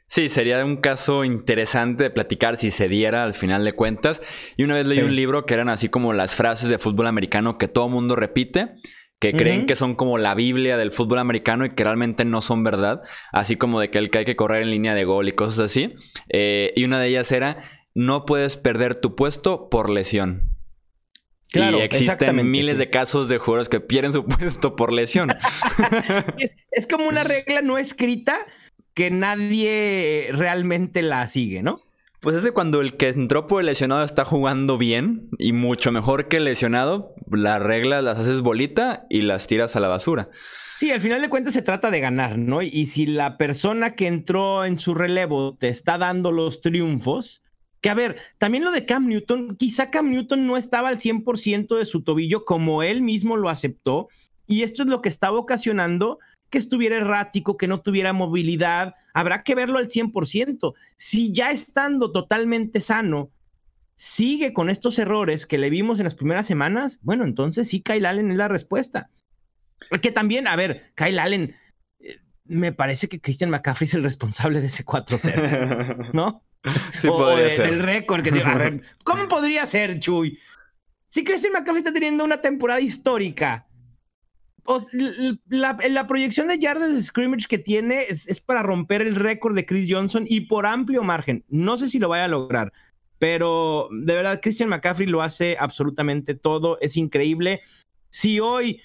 Sí, 0.06 0.28
sería 0.28 0.64
un 0.64 0.76
caso 0.76 1.24
interesante 1.24 2.04
de 2.04 2.10
platicar 2.10 2.58
si 2.58 2.70
se 2.70 2.88
diera 2.88 3.24
al 3.24 3.34
final 3.34 3.64
de 3.64 3.72
cuentas. 3.72 4.22
Y 4.56 4.64
una 4.64 4.74
vez 4.74 4.86
leí 4.86 5.00
un 5.00 5.16
libro 5.16 5.46
que 5.46 5.54
eran 5.54 5.68
así 5.68 5.88
como 5.88 6.12
las 6.12 6.34
frases 6.34 6.68
de 6.68 6.78
fútbol 6.78 7.06
americano 7.06 7.58
que 7.58 7.68
todo 7.68 7.88
mundo 7.88 8.14
repite, 8.14 8.74
que 9.18 9.32
creen 9.32 9.66
que 9.66 9.74
son 9.74 9.94
como 9.94 10.18
la 10.18 10.34
Biblia 10.34 10.76
del 10.76 10.92
fútbol 10.92 11.18
americano 11.18 11.64
y 11.64 11.70
que 11.74 11.84
realmente 11.84 12.24
no 12.26 12.42
son 12.42 12.62
verdad. 12.62 13.00
Así 13.32 13.56
como 13.56 13.80
de 13.80 13.90
que, 13.90 13.98
el 13.98 14.10
que 14.10 14.18
hay 14.18 14.24
que 14.24 14.36
correr 14.36 14.62
en 14.62 14.70
línea 14.70 14.94
de 14.94 15.04
gol 15.04 15.28
y 15.28 15.32
cosas 15.32 15.70
así. 15.70 15.94
Eh, 16.28 16.72
y 16.76 16.84
una 16.84 17.00
de 17.00 17.08
ellas 17.08 17.32
era, 17.32 17.70
no 17.94 18.26
puedes 18.26 18.58
perder 18.58 18.94
tu 18.94 19.16
puesto 19.16 19.70
por 19.70 19.88
lesión. 19.88 20.50
Claro, 21.50 21.78
y 21.78 21.82
existen 21.82 22.50
miles 22.50 22.78
de 22.78 22.90
casos 22.90 23.28
de 23.28 23.38
jugadores 23.38 23.68
que 23.68 23.80
pierden 23.80 24.12
su 24.12 24.24
puesto 24.26 24.76
por 24.76 24.92
lesión. 24.92 25.30
es 26.70 26.86
como 26.86 27.08
una 27.08 27.24
regla 27.24 27.62
no 27.62 27.78
escrita 27.78 28.44
que 28.94 29.10
nadie 29.10 30.28
realmente 30.32 31.02
la 31.02 31.26
sigue, 31.28 31.62
¿no? 31.62 31.80
Pues 32.20 32.36
ese 32.36 32.52
cuando 32.52 32.80
el 32.80 32.96
que 32.96 33.10
entró 33.10 33.46
por 33.46 33.60
el 33.60 33.66
lesionado 33.66 34.02
está 34.02 34.24
jugando 34.24 34.78
bien 34.78 35.28
y 35.38 35.52
mucho 35.52 35.92
mejor 35.92 36.28
que 36.28 36.38
el 36.38 36.44
lesionado, 36.44 37.14
las 37.30 37.60
reglas 37.60 38.02
las 38.02 38.18
haces 38.18 38.40
bolita 38.40 39.04
y 39.10 39.20
las 39.20 39.46
tiras 39.46 39.76
a 39.76 39.80
la 39.80 39.88
basura. 39.88 40.30
Sí, 40.76 40.90
al 40.90 41.02
final 41.02 41.20
de 41.20 41.28
cuentas 41.28 41.52
se 41.52 41.60
trata 41.60 41.90
de 41.90 42.00
ganar, 42.00 42.38
¿no? 42.38 42.62
Y 42.62 42.86
si 42.86 43.06
la 43.06 43.36
persona 43.36 43.94
que 43.94 44.06
entró 44.06 44.64
en 44.64 44.78
su 44.78 44.94
relevo 44.94 45.54
te 45.56 45.68
está 45.68 45.98
dando 45.98 46.32
los 46.32 46.62
triunfos, 46.62 47.42
que 47.80 47.90
a 47.90 47.94
ver, 47.94 48.16
también 48.38 48.64
lo 48.64 48.70
de 48.72 48.86
Cam 48.86 49.06
Newton, 49.06 49.56
quizá 49.56 49.90
Cam 49.90 50.10
Newton 50.10 50.46
no 50.46 50.56
estaba 50.56 50.88
al 50.88 50.98
100% 50.98 51.76
de 51.76 51.84
su 51.84 52.02
tobillo 52.02 52.46
como 52.46 52.82
él 52.82 53.02
mismo 53.02 53.36
lo 53.36 53.50
aceptó, 53.50 54.08
y 54.46 54.62
esto 54.62 54.82
es 54.82 54.88
lo 54.88 55.02
que 55.02 55.10
estaba 55.10 55.38
ocasionando 55.38 56.18
que 56.54 56.58
estuviera 56.58 56.96
errático, 56.96 57.56
que 57.56 57.66
no 57.66 57.80
tuviera 57.80 58.12
movilidad, 58.12 58.94
habrá 59.12 59.42
que 59.42 59.56
verlo 59.56 59.78
al 59.80 59.88
100%. 59.88 60.74
Si 60.96 61.32
ya 61.32 61.50
estando 61.50 62.12
totalmente 62.12 62.80
sano, 62.80 63.32
sigue 63.96 64.52
con 64.52 64.70
estos 64.70 65.00
errores 65.00 65.46
que 65.46 65.58
le 65.58 65.68
vimos 65.68 65.98
en 65.98 66.04
las 66.04 66.14
primeras 66.14 66.46
semanas, 66.46 67.00
bueno, 67.02 67.24
entonces 67.24 67.68
sí, 67.68 67.80
Kyle 67.82 68.06
Allen 68.06 68.30
es 68.30 68.36
la 68.36 68.46
respuesta. 68.46 69.10
Que 70.00 70.12
también, 70.12 70.46
a 70.46 70.54
ver, 70.54 70.92
Kyle 70.94 71.18
Allen, 71.18 71.56
eh, 71.98 72.20
me 72.44 72.70
parece 72.70 73.08
que 73.08 73.20
Christian 73.20 73.50
McCaffrey 73.50 73.88
es 73.88 73.94
el 73.94 74.04
responsable 74.04 74.60
de 74.60 74.68
ese 74.68 74.84
4-0, 74.84 76.10
¿no? 76.12 76.44
Sí, 77.00 77.08
o, 77.08 77.16
podría 77.16 77.50
ser. 77.50 77.66
El 77.66 77.80
récord 77.80 78.22
que 78.22 78.30
tiene. 78.30 78.80
¿Cómo 79.02 79.26
podría 79.26 79.66
ser, 79.66 79.98
Chuy? 79.98 80.38
Si 81.08 81.24
Christian 81.24 81.52
McCaffrey 81.52 81.78
está 81.78 81.92
teniendo 81.92 82.22
una 82.22 82.40
temporada 82.40 82.80
histórica, 82.80 83.66
la, 85.48 86.06
proyección 86.06 86.48
de 86.48 86.58
yardas 86.58 86.92
de 86.92 87.02
scrimmage 87.02 87.46
que 87.48 87.58
tiene 87.58 88.04
es, 88.08 88.40
para 88.40 88.62
romper 88.62 89.02
el 89.02 89.14
récord 89.14 89.54
de 89.54 89.66
Chris 89.66 89.90
Johnson 89.90 90.24
y 90.28 90.42
por 90.42 90.66
amplio 90.66 91.02
margen. 91.02 91.44
No 91.48 91.76
sé 91.76 91.88
si 91.88 91.98
lo 91.98 92.08
vaya 92.08 92.24
a 92.24 92.28
lograr, 92.28 92.72
pero 93.18 93.88
de 93.92 94.14
verdad 94.14 94.40
Christian 94.42 94.70
McCaffrey 94.70 95.06
lo 95.06 95.22
hace 95.22 95.56
absolutamente 95.58 96.34
todo. 96.34 96.78
Es 96.80 96.96
increíble. 96.96 97.60
Si 98.10 98.40
hoy 98.40 98.80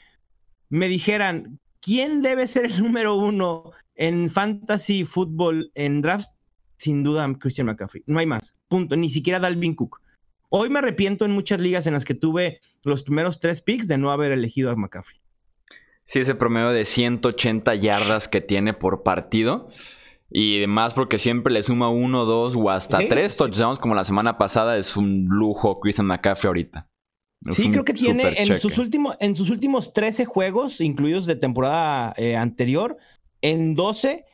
me 0.70 0.88
dijeran 0.88 1.60
quién 1.82 2.22
debe 2.22 2.48
ser 2.48 2.66
el 2.66 2.78
número 2.84 3.16
uno 3.16 3.72
en 3.96 4.30
fantasy 4.30 5.04
fútbol 5.06 5.72
en 5.76 6.02
drafts, 6.02 6.36
sin 6.78 7.04
duda 7.04 7.32
Christian 7.40 7.68
McCaffrey. 7.68 8.04
No 8.06 8.20
hay 8.20 8.26
más. 8.26 8.56
Punto. 8.68 8.96
Ni 8.96 9.10
siquiera 9.10 9.40
Dalvin 9.40 9.76
Cook. 9.76 10.02
Hoy 10.50 10.70
me 10.70 10.80
arrepiento 10.80 11.26
en 11.26 11.32
muchas 11.32 11.60
ligas 11.60 11.86
en 11.86 11.94
las 11.94 12.06
que 12.06 12.16
tuve 12.16 12.60
los 12.84 13.04
primeros 13.04 13.40
tres 13.40 13.62
picks 13.62 13.88
de 13.88 13.98
no 13.98 14.12
haber 14.12 14.32
elegido 14.32 14.72
a 14.72 14.76
McCaffrey. 14.76 15.20
Sí, 16.10 16.18
ese 16.18 16.34
promedio 16.34 16.72
de 16.72 16.86
180 16.86 17.76
yardas 17.76 18.28
que 18.28 18.42
tiene 18.42 18.74
por 18.74 19.04
partido. 19.04 19.68
Y 20.32 20.58
además 20.58 20.96
porque 20.96 21.20
siempre 21.20 21.54
le 21.54 21.62
suma 21.62 21.92
uno, 21.92 22.26
dos 22.26 22.56
o 22.56 22.72
hasta 22.72 23.08
tres 23.08 23.38
touchdowns 23.38 23.78
como 23.78 23.94
la 23.94 24.04
semana 24.04 24.40
pasada. 24.40 24.76
Es 24.78 24.98
un 24.98 25.28
lujo 25.30 25.80
Christian 25.80 26.08
McCaffrey 26.08 26.48
ahorita. 26.48 26.88
sí, 27.52 27.70
creo 27.70 27.86
que 27.86 27.94
tiene 27.94 28.34
en 28.38 28.58
sus, 28.58 28.80
últimos, 28.80 29.18
en 29.20 29.36
sus 29.36 29.52
últimos 29.52 29.94
13 29.94 30.26
juegos, 30.26 30.82
incluidos 30.82 31.28
de 31.28 31.36
temporada 31.36 32.16
eh, 32.18 32.36
anterior, 32.36 32.98
en 33.44 33.76
12 33.76 34.26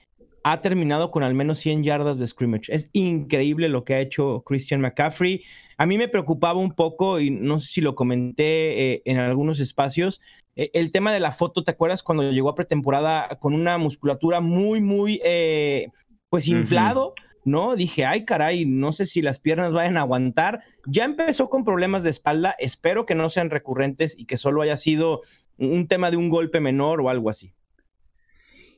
ha 0.47 0.61
terminado 0.61 1.09
con 1.09 1.23
al 1.23 1.33
menos 1.33 1.57
100 1.57 1.83
yardas 1.83 2.19
de 2.19 2.27
scrimmage. 2.27 2.71
Es 2.71 2.91
increíble 2.93 3.67
lo 3.67 3.83
que 3.83 3.95
ha 3.95 3.99
hecho 3.99 4.43
Christian 4.45 4.79
McCaffrey. 4.79 5.41
A 5.79 5.87
mí 5.87 5.97
me 5.97 6.07
preocupaba 6.07 6.59
un 6.59 6.71
poco, 6.71 7.19
y 7.19 7.31
no 7.31 7.57
sé 7.57 7.67
si 7.67 7.81
lo 7.81 7.95
comenté 7.95 8.93
eh, 8.93 9.01
en 9.05 9.17
algunos 9.17 9.59
espacios, 9.59 10.21
eh, 10.55 10.69
el 10.75 10.91
tema 10.91 11.11
de 11.11 11.19
la 11.19 11.31
foto, 11.31 11.63
¿te 11.63 11.71
acuerdas 11.71 12.03
cuando 12.03 12.31
llegó 12.31 12.49
a 12.49 12.55
pretemporada 12.55 13.39
con 13.39 13.55
una 13.55 13.79
musculatura 13.79 14.39
muy, 14.39 14.81
muy, 14.81 15.19
eh, 15.25 15.87
pues 16.29 16.47
inflado? 16.47 17.15
¿no? 17.43 17.75
Dije, 17.75 18.05
ay, 18.05 18.23
caray, 18.23 18.67
no 18.67 18.93
sé 18.93 19.07
si 19.07 19.23
las 19.23 19.39
piernas 19.39 19.73
vayan 19.73 19.97
a 19.97 20.01
aguantar. 20.01 20.61
Ya 20.85 21.05
empezó 21.05 21.49
con 21.49 21.65
problemas 21.65 22.03
de 22.03 22.11
espalda, 22.11 22.55
espero 22.59 23.07
que 23.07 23.15
no 23.15 23.31
sean 23.31 23.49
recurrentes 23.49 24.15
y 24.15 24.25
que 24.25 24.37
solo 24.37 24.61
haya 24.61 24.77
sido 24.77 25.21
un 25.57 25.87
tema 25.87 26.11
de 26.11 26.17
un 26.17 26.29
golpe 26.29 26.59
menor 26.59 27.01
o 27.01 27.09
algo 27.09 27.31
así. 27.31 27.51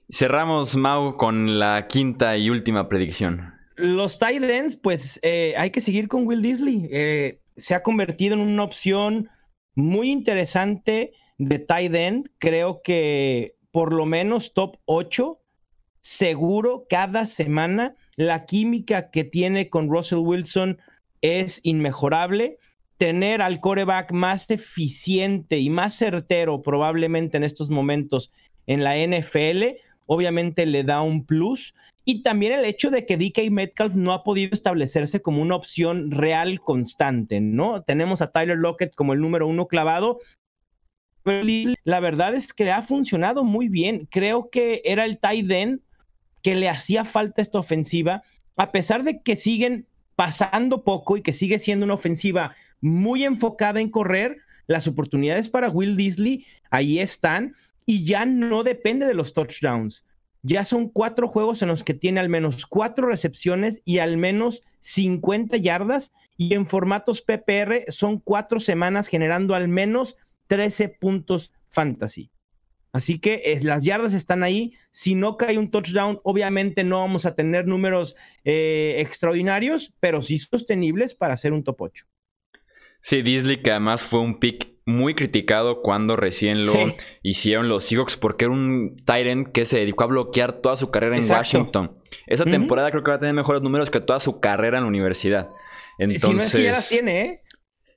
Cerramos, 0.09 0.77
Mau, 0.77 1.17
con 1.17 1.59
la 1.59 1.87
quinta 1.87 2.37
y 2.37 2.49
última 2.49 2.87
predicción. 2.87 3.53
los 3.75 4.17
tight 4.17 4.41
ends, 4.41 4.75
pues 4.77 5.19
eh, 5.21 5.53
hay 5.57 5.69
que 5.69 5.81
seguir 5.81 6.07
con 6.07 6.25
Will 6.25 6.41
Disley. 6.41 6.87
Eh, 6.91 7.41
se 7.57 7.75
ha 7.75 7.83
convertido 7.83 8.33
en 8.33 8.41
una 8.41 8.63
opción 8.63 9.29
muy 9.75 10.09
interesante 10.09 11.13
de 11.37 11.59
tight 11.59 11.93
end. 11.93 12.29
Creo 12.39 12.81
que 12.81 13.55
por 13.71 13.93
lo 13.93 14.05
menos 14.05 14.53
top 14.53 14.77
8, 14.85 15.39
seguro 16.01 16.85
cada 16.89 17.25
semana. 17.25 17.95
La 18.15 18.45
química 18.45 19.11
que 19.11 19.25
tiene 19.25 19.69
con 19.69 19.89
Russell 19.89 20.19
Wilson 20.19 20.79
es 21.21 21.59
inmejorable. 21.63 22.59
Tener 22.97 23.41
al 23.41 23.59
coreback 23.59 24.11
más 24.11 24.49
eficiente 24.49 25.59
y 25.59 25.69
más 25.69 25.95
certero 25.95 26.63
probablemente 26.63 27.37
en 27.37 27.43
estos 27.43 27.69
momentos 27.69 28.31
en 28.67 28.83
la 28.83 28.95
NFL, 28.97 29.77
obviamente 30.07 30.65
le 30.65 30.83
da 30.83 31.01
un 31.01 31.25
plus. 31.25 31.75
Y 32.03 32.23
también 32.23 32.53
el 32.53 32.65
hecho 32.65 32.89
de 32.89 33.05
que 33.05 33.17
DK 33.17 33.51
Metcalf 33.51 33.93
no 33.93 34.13
ha 34.13 34.23
podido 34.23 34.53
establecerse 34.53 35.21
como 35.21 35.41
una 35.41 35.55
opción 35.55 36.09
real 36.09 36.59
constante, 36.61 37.39
¿no? 37.41 37.83
Tenemos 37.83 38.21
a 38.21 38.31
Tyler 38.31 38.57
Lockett 38.57 38.95
como 38.95 39.13
el 39.13 39.21
número 39.21 39.45
uno 39.45 39.67
clavado. 39.67 40.19
La 41.83 41.99
verdad 41.99 42.33
es 42.33 42.53
que 42.53 42.71
ha 42.71 42.81
funcionado 42.81 43.43
muy 43.43 43.67
bien. 43.67 44.07
Creo 44.09 44.49
que 44.49 44.81
era 44.85 45.05
el 45.05 45.19
tight 45.19 45.51
end 45.51 45.81
que 46.41 46.55
le 46.55 46.69
hacía 46.69 47.03
falta 47.03 47.41
esta 47.41 47.59
ofensiva, 47.59 48.23
a 48.55 48.71
pesar 48.71 49.03
de 49.03 49.21
que 49.21 49.35
siguen 49.35 49.85
pasando 50.15 50.83
poco 50.83 51.17
y 51.17 51.21
que 51.21 51.33
sigue 51.33 51.59
siendo 51.59 51.85
una 51.85 51.95
ofensiva 51.95 52.55
muy 52.79 53.25
enfocada 53.25 53.81
en 53.81 53.89
correr, 53.89 54.37
las 54.67 54.87
oportunidades 54.87 55.49
para 55.49 55.69
Will 55.69 55.95
Disley 55.95 56.45
ahí 56.69 56.99
están 56.99 57.55
y 57.87 58.03
ya 58.03 58.25
no 58.25 58.63
depende 58.63 59.07
de 59.07 59.13
los 59.15 59.33
touchdowns. 59.33 60.03
Ya 60.43 60.65
son 60.65 60.89
cuatro 60.89 61.27
juegos 61.27 61.61
en 61.61 61.69
los 61.69 61.83
que 61.83 61.93
tiene 61.93 62.19
al 62.19 62.29
menos 62.29 62.65
cuatro 62.65 63.07
recepciones 63.07 63.81
y 63.85 63.99
al 63.99 64.17
menos 64.17 64.61
50 64.81 65.57
yardas. 65.57 66.13
Y 66.35 66.53
en 66.53 66.67
formatos 66.67 67.21
PPR 67.21 67.85
son 67.87 68.19
cuatro 68.19 68.59
semanas 68.59 69.07
generando 69.07 69.55
al 69.55 69.69
menos 69.69 70.17
13 70.47 70.89
puntos 70.89 71.53
fantasy. 71.69 72.29
Así 72.91 73.19
que 73.19 73.41
es, 73.45 73.63
las 73.63 73.85
yardas 73.85 74.13
están 74.13 74.43
ahí. 74.43 74.73
Si 74.91 75.15
no 75.15 75.37
cae 75.37 75.57
un 75.57 75.71
touchdown, 75.71 76.19
obviamente 76.23 76.83
no 76.83 76.99
vamos 76.99 77.25
a 77.25 77.35
tener 77.35 77.67
números 77.67 78.15
eh, 78.43 78.95
extraordinarios, 78.99 79.93
pero 80.01 80.21
sí 80.21 80.37
sostenibles 80.37 81.15
para 81.15 81.35
hacer 81.35 81.53
un 81.53 81.63
top 81.63 81.83
8. 81.83 82.05
Sí, 82.99 83.21
Disley, 83.21 83.61
que 83.61 83.71
además 83.71 84.01
fue 84.01 84.19
un 84.19 84.39
pick 84.39 84.76
muy 84.87 85.15
criticado 85.15 85.81
cuando 85.81 86.15
recién 86.15 86.65
lo 86.65 86.73
hicieron 87.21 87.67
los 87.67 87.83
Seahawks 87.83 88.15
porque 88.15 88.45
era 88.45 88.53
un 88.53 88.95
Tyrant 89.05 89.49
que 89.49 89.65
se 89.65 89.79
dedicó 89.79 90.05
a 90.05 90.07
bloquear 90.07 90.61
toda 90.61 90.77
su 90.77 90.89
carrera 90.91 91.17
en 91.17 91.29
Washington. 91.29 91.97
Esa 92.25 92.45
temporada 92.45 92.89
creo 92.89 93.03
que 93.03 93.11
va 93.11 93.17
a 93.17 93.19
tener 93.19 93.35
mejores 93.35 93.61
números 93.61 93.91
que 93.91 93.99
toda 93.99 94.21
su 94.21 94.39
carrera 94.39 94.77
en 94.77 94.85
la 94.85 94.87
universidad. 94.87 95.49
Entonces, 95.99 96.49
si 96.49 96.57
no 96.57 96.63
ya 96.63 96.71
las 96.71 96.89
tiene, 96.89 97.21
¿eh? 97.21 97.41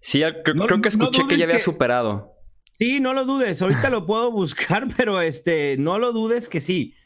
Sí, 0.01 0.23
creo, 0.45 0.83
que 0.83 0.89
escuché 0.89 1.23
que 1.29 1.39
ya 1.39 1.45
había 1.45 1.61
superado. 1.61 2.35
Sí, 2.81 2.99
no 2.99 3.15
lo 3.15 3.25
dudes. 3.25 3.63
Ahorita 3.63 3.89
lo 3.89 4.05
puedo 4.07 4.33
buscar, 4.33 4.89
pero 4.97 5.21
este, 5.21 5.77
no 5.79 5.99
lo 6.01 6.13
dudes 6.13 6.49
que 6.49 6.61
sí. 6.61 6.97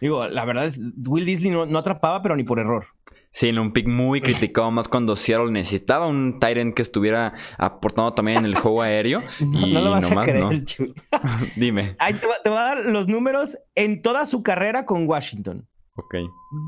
Digo, 0.00 0.28
la 0.28 0.44
verdad 0.44 0.66
es, 0.66 0.78
Will 1.08 1.24
Disley 1.24 1.50
no 1.50 1.78
atrapaba, 1.78 2.22
pero 2.22 2.36
ni 2.36 2.44
por 2.44 2.60
error. 2.60 2.86
Sí, 3.34 3.48
en 3.48 3.58
un 3.58 3.72
pick 3.72 3.88
muy 3.88 4.20
criticado, 4.20 4.70
más 4.70 4.86
cuando 4.86 5.16
Seattle 5.16 5.50
necesitaba 5.50 6.06
un 6.06 6.38
Tyrant 6.38 6.72
que 6.72 6.82
estuviera 6.82 7.34
aportando 7.58 8.14
también 8.14 8.38
en 8.38 8.44
el 8.44 8.54
juego 8.54 8.80
aéreo. 8.80 9.22
y 9.40 9.72
no 9.72 9.80
lo 9.80 9.90
vas 9.90 10.08
a 10.08 10.22
creer, 10.22 10.64
Dime. 11.56 11.94
Ahí 11.98 12.14
te, 12.14 12.28
te 12.44 12.48
voy 12.48 12.58
a 12.58 12.62
dar 12.62 12.84
los 12.84 13.08
números 13.08 13.58
en 13.74 14.02
toda 14.02 14.24
su 14.26 14.44
carrera 14.44 14.86
con 14.86 15.08
Washington. 15.08 15.66
Ok. 15.96 16.14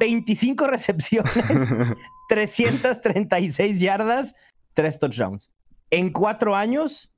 25 0.01 0.67
recepciones, 0.69 1.33
336 2.31 3.79
yardas, 3.79 4.35
3 4.75 4.99
touchdowns. 4.99 5.53
En 5.91 6.11
cuatro 6.11 6.57
años 6.57 7.13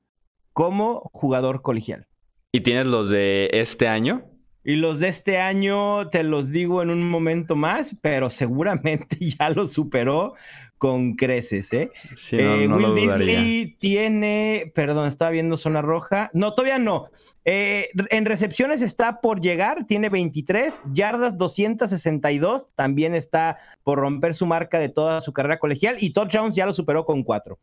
como 0.52 1.08
jugador 1.14 1.62
colegial. 1.62 2.06
¿Y 2.52 2.60
tienes 2.60 2.86
los 2.86 3.08
de 3.08 3.48
este 3.54 3.88
año? 3.88 4.24
Y 4.64 4.76
los 4.76 4.98
de 4.98 5.08
este 5.08 5.38
año 5.38 6.08
te 6.10 6.22
los 6.22 6.50
digo 6.50 6.82
en 6.82 6.90
un 6.90 7.08
momento 7.08 7.56
más, 7.56 7.94
pero 8.02 8.30
seguramente 8.30 9.16
ya 9.38 9.50
lo 9.50 9.66
superó 9.66 10.34
con 10.78 11.14
creces, 11.14 11.72
¿eh? 11.72 11.90
eh 12.32 12.68
Will 12.68 12.94
Disley 12.94 13.76
tiene, 13.78 14.70
perdón, 14.74 15.08
estaba 15.08 15.32
viendo 15.32 15.56
zona 15.56 15.82
roja. 15.82 16.30
No, 16.32 16.54
todavía 16.54 16.78
no. 16.78 17.10
Eh, 17.44 17.88
en 18.10 18.24
recepciones 18.24 18.80
está 18.80 19.20
por 19.20 19.40
llegar, 19.40 19.86
tiene 19.86 20.08
23, 20.08 20.82
yardas 20.92 21.36
262, 21.36 22.68
también 22.76 23.16
está 23.16 23.58
por 23.82 23.98
romper 23.98 24.34
su 24.34 24.46
marca 24.46 24.78
de 24.78 24.88
toda 24.88 25.20
su 25.20 25.32
carrera 25.32 25.58
colegial 25.58 25.96
y 25.98 26.12
touchdowns 26.12 26.54
ya 26.54 26.64
lo 26.64 26.72
superó 26.72 27.04
con 27.04 27.24
4. 27.24 27.58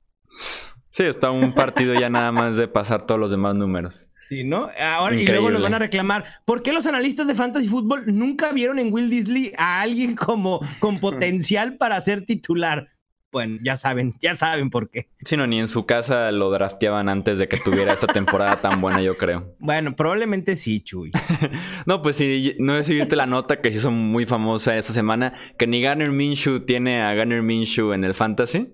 Sí, 0.89 1.03
está 1.03 1.31
un 1.31 1.53
partido 1.53 1.93
ya 1.93 2.09
nada 2.09 2.31
más 2.31 2.57
de 2.57 2.67
pasar 2.67 3.01
todos 3.01 3.19
los 3.19 3.31
demás 3.31 3.55
números. 3.55 4.09
Sí, 4.29 4.43
¿no? 4.43 4.69
Ahora, 4.79 5.15
y 5.15 5.25
luego 5.25 5.51
nos 5.51 5.61
van 5.61 5.75
a 5.75 5.79
reclamar, 5.79 6.25
¿por 6.45 6.63
qué 6.63 6.73
los 6.73 6.85
analistas 6.87 7.27
de 7.27 7.35
fantasy 7.35 7.67
fútbol 7.67 8.03
nunca 8.07 8.51
vieron 8.51 8.79
en 8.79 8.91
Will 8.91 9.09
Disley 9.09 9.53
a 9.57 9.81
alguien 9.81 10.15
como 10.15 10.61
con 10.79 10.99
potencial 10.99 11.77
para 11.77 12.01
ser 12.01 12.25
titular? 12.25 12.89
Bueno, 13.31 13.59
ya 13.61 13.75
saben, 13.75 14.15
ya 14.21 14.33
saben 14.33 14.69
por 14.69 14.89
qué. 14.89 15.09
Sí, 15.19 15.35
no, 15.35 15.45
ni 15.45 15.59
en 15.59 15.67
su 15.67 15.85
casa 15.85 16.31
lo 16.31 16.49
drafteaban 16.51 17.09
antes 17.09 17.37
de 17.37 17.49
que 17.49 17.57
tuviera 17.57 17.91
esta 17.91 18.07
temporada 18.07 18.61
tan 18.61 18.79
buena, 18.79 19.01
yo 19.01 19.17
creo. 19.17 19.53
Bueno, 19.59 19.93
probablemente 19.93 20.55
sí, 20.55 20.79
Chuy. 20.79 21.11
no, 21.85 22.01
pues 22.01 22.15
sí, 22.15 22.55
no 22.59 22.77
sé 22.77 22.83
si 22.85 22.95
viste 22.95 23.17
la 23.17 23.25
nota 23.25 23.61
que 23.61 23.71
se 23.71 23.77
hizo 23.79 23.91
muy 23.91 24.25
famosa 24.25 24.77
esta 24.77 24.93
semana, 24.93 25.33
que 25.57 25.67
ni 25.67 25.81
Garner 25.81 26.11
Minshew 26.11 26.61
tiene 26.61 27.01
a 27.01 27.13
Garner 27.13 27.41
Minshew 27.41 27.91
en 27.91 28.05
el 28.05 28.13
fantasy. 28.13 28.69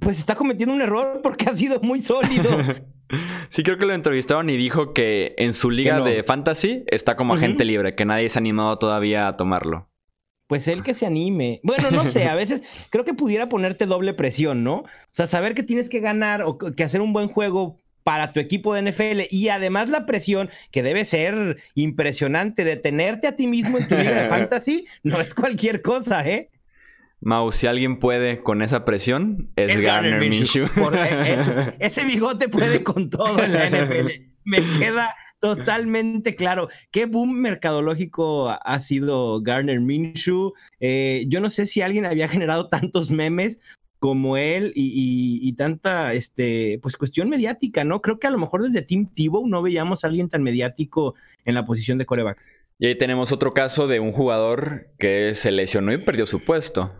Pues 0.00 0.18
está 0.18 0.36
cometiendo 0.36 0.74
un 0.74 0.80
error 0.80 1.20
porque 1.22 1.44
ha 1.50 1.54
sido 1.54 1.78
muy 1.80 2.00
sólido. 2.00 2.48
Sí, 3.48 3.62
creo 3.62 3.78
que 3.78 3.86
lo 3.86 3.94
entrevistaron 3.94 4.48
y 4.50 4.56
dijo 4.56 4.92
que 4.92 5.34
en 5.36 5.52
su 5.52 5.70
liga 5.70 6.00
de 6.00 6.22
fantasy 6.22 6.84
está 6.86 7.16
como 7.16 7.34
agente 7.34 7.64
libre, 7.64 7.94
que 7.94 8.04
nadie 8.04 8.28
se 8.28 8.38
ha 8.38 8.40
animado 8.40 8.78
todavía 8.78 9.28
a 9.28 9.36
tomarlo. 9.36 9.88
Pues 10.46 10.68
él 10.68 10.82
que 10.82 10.94
se 10.94 11.06
anime. 11.06 11.60
Bueno, 11.62 11.90
no 11.90 12.04
sé, 12.06 12.26
a 12.28 12.34
veces 12.36 12.62
creo 12.90 13.04
que 13.04 13.14
pudiera 13.14 13.48
ponerte 13.48 13.86
doble 13.86 14.14
presión, 14.14 14.64
¿no? 14.64 14.76
O 14.76 14.88
sea, 15.10 15.26
saber 15.26 15.54
que 15.54 15.62
tienes 15.62 15.88
que 15.88 16.00
ganar 16.00 16.42
o 16.42 16.58
que 16.58 16.84
hacer 16.84 17.00
un 17.00 17.12
buen 17.12 17.28
juego 17.28 17.78
para 18.04 18.32
tu 18.32 18.40
equipo 18.40 18.74
de 18.74 18.90
NFL 18.90 19.20
y 19.30 19.48
además 19.48 19.88
la 19.88 20.06
presión 20.06 20.50
que 20.70 20.82
debe 20.82 21.04
ser 21.04 21.58
impresionante 21.74 22.64
de 22.64 22.76
tenerte 22.76 23.28
a 23.28 23.36
ti 23.36 23.46
mismo 23.46 23.78
en 23.78 23.88
tu 23.88 23.96
liga 23.96 24.22
de 24.22 24.26
fantasy 24.28 24.86
no 25.02 25.20
es 25.20 25.34
cualquier 25.34 25.82
cosa, 25.82 26.26
¿eh? 26.28 26.50
Mau, 27.22 27.52
si 27.52 27.68
alguien 27.68 28.00
puede 28.00 28.40
con 28.40 28.62
esa 28.62 28.84
presión, 28.84 29.50
es, 29.54 29.80
Garner, 29.80 30.18
Minshew. 30.18 30.66
E-, 30.94 31.76
ese, 31.78 32.04
bigote 32.04 32.48
puede 32.48 32.82
con 32.82 33.10
todo 33.10 33.42
en 33.42 33.52
la 33.52 33.70
NFL. 33.70 34.08
Me 34.44 34.58
queda 34.78 35.14
totalmente 35.38 36.34
claro. 36.34 36.68
Qué 36.90 37.06
boom 37.06 37.32
mercadológico 37.32 38.50
ha 38.50 38.80
sido 38.80 39.40
Garner 39.40 39.80
Minshew. 39.80 40.52
Eh, 40.80 41.24
yo 41.28 41.40
no 41.40 41.48
sé 41.48 41.66
si 41.66 41.80
alguien 41.80 42.06
había 42.06 42.28
generado 42.28 42.68
tantos 42.68 43.12
memes 43.12 43.60
como 44.00 44.36
él 44.36 44.72
y, 44.74 45.52
tanta 45.52 46.12
este, 46.14 46.80
pues 46.82 46.96
cuestión 46.96 47.28
mediática, 47.28 47.84
¿no? 47.84 48.02
Creo 48.02 48.18
que 48.18 48.26
a 48.26 48.30
lo 48.30 48.38
mejor 48.38 48.64
desde 48.64 48.82
Team 48.82 49.06
Tebow 49.14 49.46
no 49.46 49.62
veíamos 49.62 50.02
a 50.02 50.08
alguien 50.08 50.28
tan 50.28 50.42
mediático 50.42 51.14
en 51.44 51.54
la 51.54 51.64
posición 51.64 51.98
de 51.98 52.06
coreback. 52.06 52.38
Y 52.80 52.86
ahí 52.86 52.98
tenemos 52.98 53.30
otro 53.30 53.54
caso 53.54 53.86
de 53.86 54.00
un 54.00 54.10
jugador 54.10 54.88
que 54.98 55.36
se 55.36 55.52
lesionó 55.52 55.92
y 55.92 55.98
perdió 55.98 56.26
su 56.26 56.40
puesto. 56.40 56.92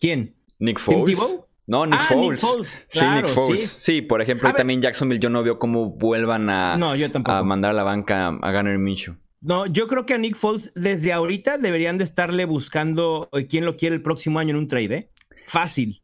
¿Quién? 0.00 0.34
Nick 0.58 0.78
Foles. 0.78 1.18
No, 1.66 1.86
Nick, 1.86 2.00
ah, 2.00 2.04
Foles. 2.04 2.40
sí, 2.88 3.00
Nick 3.00 3.28
Foles. 3.28 3.70
Sí. 3.70 4.02
por 4.02 4.20
ejemplo, 4.20 4.52
también 4.52 4.82
Jacksonville 4.82 5.20
yo 5.20 5.30
no 5.30 5.42
veo 5.44 5.58
cómo 5.58 5.90
vuelvan 5.90 6.50
a, 6.50 6.74
a 6.74 7.42
mandar 7.44 7.70
a 7.70 7.74
la 7.74 7.84
banca 7.84 8.28
a 8.28 8.52
Gunner 8.52 8.78
Minshew. 8.78 9.14
No, 9.40 9.66
yo 9.66 9.86
creo 9.86 10.04
que 10.04 10.14
a 10.14 10.18
Nick 10.18 10.36
Foles 10.36 10.72
desde 10.74 11.12
ahorita 11.12 11.58
deberían 11.58 11.96
de 11.96 12.04
estarle 12.04 12.44
buscando 12.44 13.28
eh, 13.32 13.46
quién 13.46 13.64
lo 13.64 13.76
quiere 13.76 13.94
el 13.94 14.02
próximo 14.02 14.38
año 14.38 14.50
en 14.50 14.56
un 14.56 14.68
trade, 14.68 14.94
¿eh? 14.94 15.10
Fácil. 15.46 15.99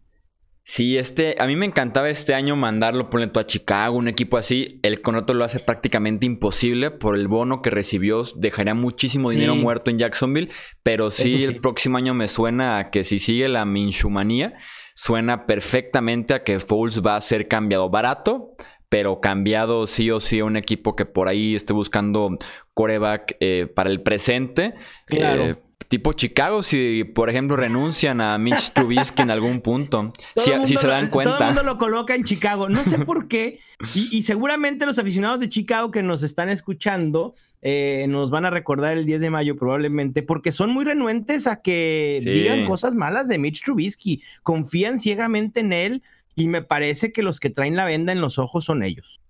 Sí, 0.68 0.98
este, 0.98 1.37
a 1.38 1.46
mí 1.46 1.55
me 1.55 1.64
encantaba 1.64 2.11
este 2.11 2.35
año 2.35 2.57
mandarlo, 2.57 3.09
por 3.09 3.20
ejemplo, 3.20 3.40
a 3.40 3.46
Chicago, 3.46 3.96
un 3.96 4.09
equipo 4.09 4.37
así. 4.37 4.81
El 4.83 5.00
contrato 5.00 5.33
lo 5.33 5.44
hace 5.44 5.61
prácticamente 5.61 6.26
imposible 6.26 6.90
por 6.90 7.16
el 7.16 7.29
bono 7.29 7.62
que 7.62 7.70
recibió. 7.70 8.24
Dejaría 8.35 8.74
muchísimo 8.74 9.31
dinero 9.31 9.55
muerto 9.55 9.92
en 9.92 9.98
Jacksonville. 9.98 10.50
Pero 10.83 11.11
sí, 11.11 11.44
el 11.44 11.61
próximo 11.61 11.98
año 11.98 12.14
me 12.14 12.26
suena 12.26 12.79
a 12.79 12.88
que 12.88 13.05
si 13.05 13.20
sigue 13.20 13.48
la 13.48 13.64
Minshumanía, 13.64 14.55
suena 14.92 15.46
perfectamente 15.46 16.35
a 16.35 16.42
que 16.42 16.59
Foles 16.59 17.00
va 17.00 17.14
a 17.14 17.20
ser 17.20 17.46
cambiado 17.46 17.88
barato, 17.88 18.57
pero 18.88 19.20
cambiado 19.20 19.87
sí 19.87 20.11
o 20.11 20.18
sí 20.18 20.40
a 20.40 20.44
un 20.46 20.57
equipo 20.57 20.96
que 20.96 21.07
por 21.07 21.29
ahí 21.29 21.55
esté 21.55 21.74
buscando 21.74 22.37
coreback 22.74 23.37
eh, 23.38 23.68
para 23.72 23.88
el 23.88 24.02
presente. 24.02 24.74
Claro. 25.07 25.44
Eh, 25.44 25.57
tipo 25.88 26.12
Chicago, 26.12 26.62
si 26.62 27.05
por 27.05 27.31
ejemplo 27.31 27.57
renuncian 27.57 28.20
a 28.20 28.38
Mitch 28.38 28.72
Trubisky 28.72 29.22
en 29.22 29.31
algún 29.31 29.61
punto, 29.61 30.12
si, 30.37 30.77
se 30.77 30.87
dan 30.87 31.11
cuenta. 31.11 31.37
Todo 31.37 31.49
el 31.49 31.55
mundo 31.55 31.62
lo 31.62 31.79
coloca 31.79 32.14
en 32.14 32.25
Chicago. 32.25 32.68
No 32.68 32.85
sé 32.85 32.99
por 32.99 33.29
qué, 33.29 33.61
y, 33.94 34.22
seguramente 34.22 34.87
los 34.87 34.99
aficionados 34.99 35.40
de 35.40 35.49
Chicago 35.49 35.90
que 35.90 36.03
nos 36.03 36.22
están 36.22 36.49
escuchando 36.49 37.35
eh, 37.62 38.07
nos 38.09 38.31
van 38.31 38.44
a 38.44 38.51
recordar 38.51 38.96
el 38.96 39.07
10 39.07 39.20
de 39.20 39.31
mayo 39.31 39.57
probablemente, 39.57 40.22
porque 40.22 40.53
son 40.53 40.70
muy 40.70 40.85
renuentes 40.85 41.46
a 41.46 41.62
que 41.62 42.20
digan 42.22 42.66
cosas 42.66 42.94
malas 42.94 43.29
de 43.29 43.38
Mitch 43.38 43.62
Trubisky, 43.64 44.22
confían 44.42 45.01
ciegamente 45.01 45.61
en 45.61 45.72
él 45.72 46.03
y 46.35 46.49
me 46.49 46.62
parece 46.62 47.12
que 47.12 47.22
los 47.22 47.40
que 47.40 47.51
traen 47.51 47.77
la 47.77 47.85
venda 47.85 48.12
en 48.12 48.20
los 48.20 48.38
ojos 48.38 48.64
son 48.64 48.83
ellos. 48.83 49.20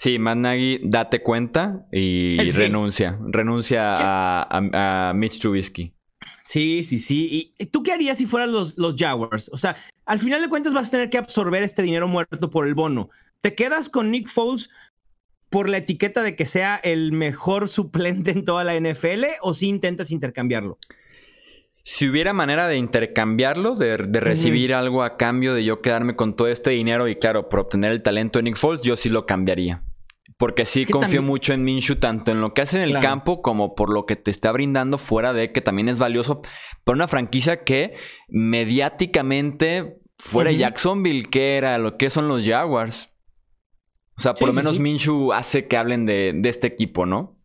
Sí, 0.00 0.18
Matt 0.18 0.38
Nagy, 0.38 0.80
date 0.82 1.22
cuenta 1.22 1.86
y 1.92 2.38
renuncia, 2.52 3.18
renuncia 3.22 3.92
a, 3.92 5.12
Mitch 5.14 5.38
Trubisky. 5.38 5.92
Sí, 6.42 6.84
sí, 6.84 6.98
sí. 6.98 7.52
¿Y 7.58 7.66
tú 7.66 7.82
qué 7.82 7.92
harías 7.92 8.16
si 8.16 8.24
fueran 8.24 8.50
los, 8.50 8.78
los 8.78 8.96
Jaguars? 8.96 9.50
O 9.52 9.58
sea, 9.58 9.76
al 10.06 10.18
final 10.18 10.40
de 10.40 10.48
cuentas 10.48 10.72
vas 10.72 10.88
a 10.88 10.92
tener 10.92 11.10
que 11.10 11.18
absorber 11.18 11.62
este 11.62 11.82
dinero 11.82 12.08
muerto 12.08 12.48
por 12.48 12.66
el 12.66 12.74
bono. 12.74 13.10
¿Te 13.42 13.54
quedas 13.54 13.90
con 13.90 14.10
Nick 14.10 14.30
Foles 14.30 14.70
por 15.50 15.68
la 15.68 15.76
etiqueta 15.76 16.22
de 16.22 16.34
que 16.34 16.46
sea 16.46 16.76
el 16.76 17.12
mejor 17.12 17.68
suplente 17.68 18.30
en 18.30 18.46
toda 18.46 18.64
la 18.64 18.80
NFL 18.80 19.24
o 19.42 19.52
si 19.52 19.68
intentas 19.68 20.10
intercambiarlo? 20.10 20.78
Si 21.82 22.08
hubiera 22.08 22.32
manera 22.32 22.68
de 22.68 22.78
intercambiarlo, 22.78 23.74
de, 23.74 23.98
recibir 23.98 24.72
algo 24.72 25.02
a 25.02 25.18
cambio 25.18 25.52
de 25.52 25.62
yo 25.62 25.82
quedarme 25.82 26.16
con 26.16 26.36
todo 26.36 26.48
este 26.48 26.70
dinero 26.70 27.06
y 27.06 27.16
claro, 27.16 27.50
por 27.50 27.60
obtener 27.60 27.92
el 27.92 28.02
talento 28.02 28.38
de 28.38 28.44
Nick 28.44 28.56
Foles, 28.56 28.80
yo 28.80 28.96
sí 28.96 29.10
lo 29.10 29.26
cambiaría. 29.26 29.82
Porque 30.40 30.64
sí 30.64 30.86
confío 30.86 31.20
mucho 31.20 31.52
en 31.52 31.62
Minshew, 31.64 31.96
tanto 31.96 32.32
en 32.32 32.40
lo 32.40 32.54
que 32.54 32.62
hace 32.62 32.82
en 32.82 32.88
el 32.88 32.98
campo 33.00 33.42
como 33.42 33.74
por 33.74 33.92
lo 33.92 34.06
que 34.06 34.16
te 34.16 34.30
está 34.30 34.50
brindando 34.52 34.96
fuera 34.96 35.34
de 35.34 35.52
que 35.52 35.60
también 35.60 35.90
es 35.90 35.98
valioso 35.98 36.40
para 36.82 36.96
una 36.96 37.08
franquicia 37.08 37.62
que 37.62 37.92
mediáticamente 38.26 40.00
fuera 40.18 40.48
de 40.48 40.56
Jacksonville, 40.56 41.28
que 41.28 41.58
era 41.58 41.76
lo 41.76 41.98
que 41.98 42.08
son 42.08 42.26
los 42.26 42.46
Jaguars. 42.46 43.10
O 44.16 44.22
sea, 44.22 44.32
por 44.32 44.48
lo 44.48 44.54
menos 44.54 44.78
Minshu 44.80 45.30
hace 45.34 45.68
que 45.68 45.76
hablen 45.76 46.06
de, 46.06 46.40
este 46.44 46.68
equipo, 46.68 47.04
¿no? 47.04 47.36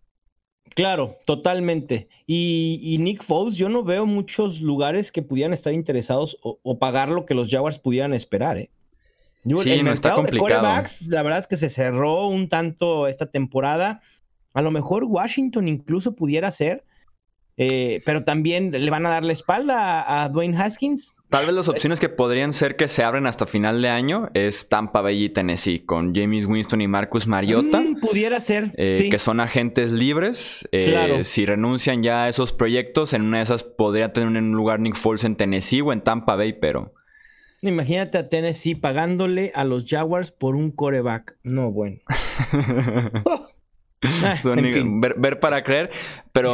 Claro, 0.73 1.17
totalmente. 1.25 2.07
Y, 2.25 2.95
Nick 3.01 3.23
Foles, 3.23 3.57
yo 3.57 3.67
no 3.67 3.83
veo 3.83 4.05
muchos 4.05 4.61
lugares 4.61 5.11
que 5.11 5.21
pudieran 5.21 5.51
estar 5.51 5.73
interesados 5.73 6.37
o, 6.41 6.79
pagar 6.79 7.09
lo 7.09 7.25
que 7.25 7.35
los 7.35 7.51
Jaguars 7.51 7.77
pudieran 7.77 8.13
esperar, 8.13 8.57
¿eh? 8.57 8.71
Sí, 9.55 9.71
el 9.71 9.85
no 9.85 9.91
está 9.91 10.15
complicado. 10.15 10.83
la 11.09 11.23
verdad 11.23 11.39
es 11.39 11.47
que 11.47 11.57
se 11.57 11.69
cerró 11.69 12.27
un 12.27 12.49
tanto 12.49 13.07
esta 13.07 13.27
temporada. 13.27 14.01
A 14.53 14.61
lo 14.61 14.71
mejor 14.71 15.03
Washington 15.03 15.67
incluso 15.67 16.15
pudiera 16.15 16.51
ser, 16.51 16.83
eh, 17.57 18.01
pero 18.05 18.23
también 18.23 18.71
le 18.71 18.89
van 18.89 19.05
a 19.05 19.09
dar 19.09 19.23
la 19.23 19.33
espalda 19.33 20.23
a 20.23 20.29
Dwayne 20.29 20.57
Haskins. 20.57 21.15
Tal 21.29 21.47
vez 21.47 21.55
las 21.55 21.67
opciones 21.67 21.99
que 21.99 22.07
podrían 22.07 22.53
ser 22.53 22.75
que 22.75 22.87
se 22.87 23.03
abren 23.03 23.27
hasta 23.27 23.45
final 23.45 23.81
de 23.81 23.89
año 23.89 24.29
es 24.33 24.69
Tampa 24.69 25.01
Bay 25.01 25.25
y 25.25 25.29
Tennessee, 25.29 25.79
con 25.79 26.15
James 26.15 26.45
Winston 26.45 26.81
y 26.81 26.87
Marcus 26.87 27.27
Mariota. 27.27 27.81
Mm, 27.81 27.99
pudiera 27.99 28.39
ser. 28.39 28.71
Eh, 28.77 29.09
que 29.09 29.17
son 29.17 29.39
agentes 29.39 29.91
libres. 29.91 30.67
Eh, 30.71 31.23
si 31.23 31.45
renuncian 31.45 32.03
ya 32.03 32.23
a 32.23 32.29
esos 32.29 32.53
proyectos, 32.53 33.13
en 33.13 33.23
una 33.23 33.37
de 33.37 33.43
esas 33.43 33.63
podría 33.63 34.13
tener 34.13 34.29
un 34.29 34.53
lugar 34.53 34.79
Nick 34.79 34.95
Foles 34.95 35.23
en 35.23 35.35
Tennessee 35.35 35.81
o 35.81 35.91
en 35.91 36.01
Tampa 36.01 36.35
Bay, 36.35 36.53
pero. 36.53 36.93
Imagínate 37.67 38.17
a 38.17 38.29
Tennessee 38.29 38.75
pagándole 38.75 39.51
a 39.55 39.63
los 39.63 39.85
Jaguars 39.87 40.31
por 40.31 40.55
un 40.55 40.71
coreback. 40.71 41.37
No, 41.43 41.71
bueno. 41.71 41.97
Ah, 44.03 44.39
ver, 45.17 45.39
para 45.39 45.63
creer. 45.63 45.91
Pero 46.31 46.53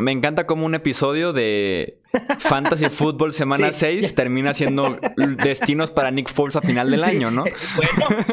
me, 0.00 0.12
encanta 0.12 0.46
como 0.46 0.64
un 0.64 0.74
episodio 0.74 1.34
de 1.34 2.00
Fantasy 2.38 2.88
Football 2.90 3.34
Semana 3.34 3.70
6 3.70 4.14
termina 4.14 4.54
siendo 4.54 4.98
destinos 5.42 5.90
para 5.90 6.10
Nick 6.10 6.30
Foles 6.30 6.56
a 6.56 6.62
final 6.62 6.90
del 6.90 7.04
año, 7.04 7.30
¿no? 7.30 7.44
Bueno, 7.76 8.24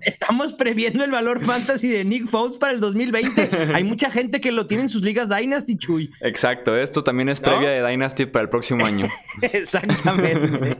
estamos 0.02 0.52
previendo 0.52 1.04
el 1.04 1.12
valor 1.12 1.44
fantasy 1.44 1.88
de 1.88 2.04
Nick 2.04 2.26
Foles 2.26 2.56
para 2.56 2.72
el 2.72 2.80
2020. 2.80 3.50
Hay 3.72 3.84
mucha 3.84 4.10
gente 4.10 4.40
que 4.40 4.50
lo 4.50 4.66
tiene 4.66 4.84
en 4.84 4.88
sus 4.88 5.02
ligas 5.02 5.28
Dynasty, 5.28 5.76
Chuy. 5.76 6.10
Exacto, 6.22 6.76
esto 6.76 7.04
también 7.04 7.28
es 7.28 7.38
previa 7.38 7.70
de 7.70 7.88
Dynasty 7.88 8.26
para 8.26 8.42
el 8.42 8.48
próximo 8.48 8.84
año. 8.84 9.06
Exactamente. 9.42 10.76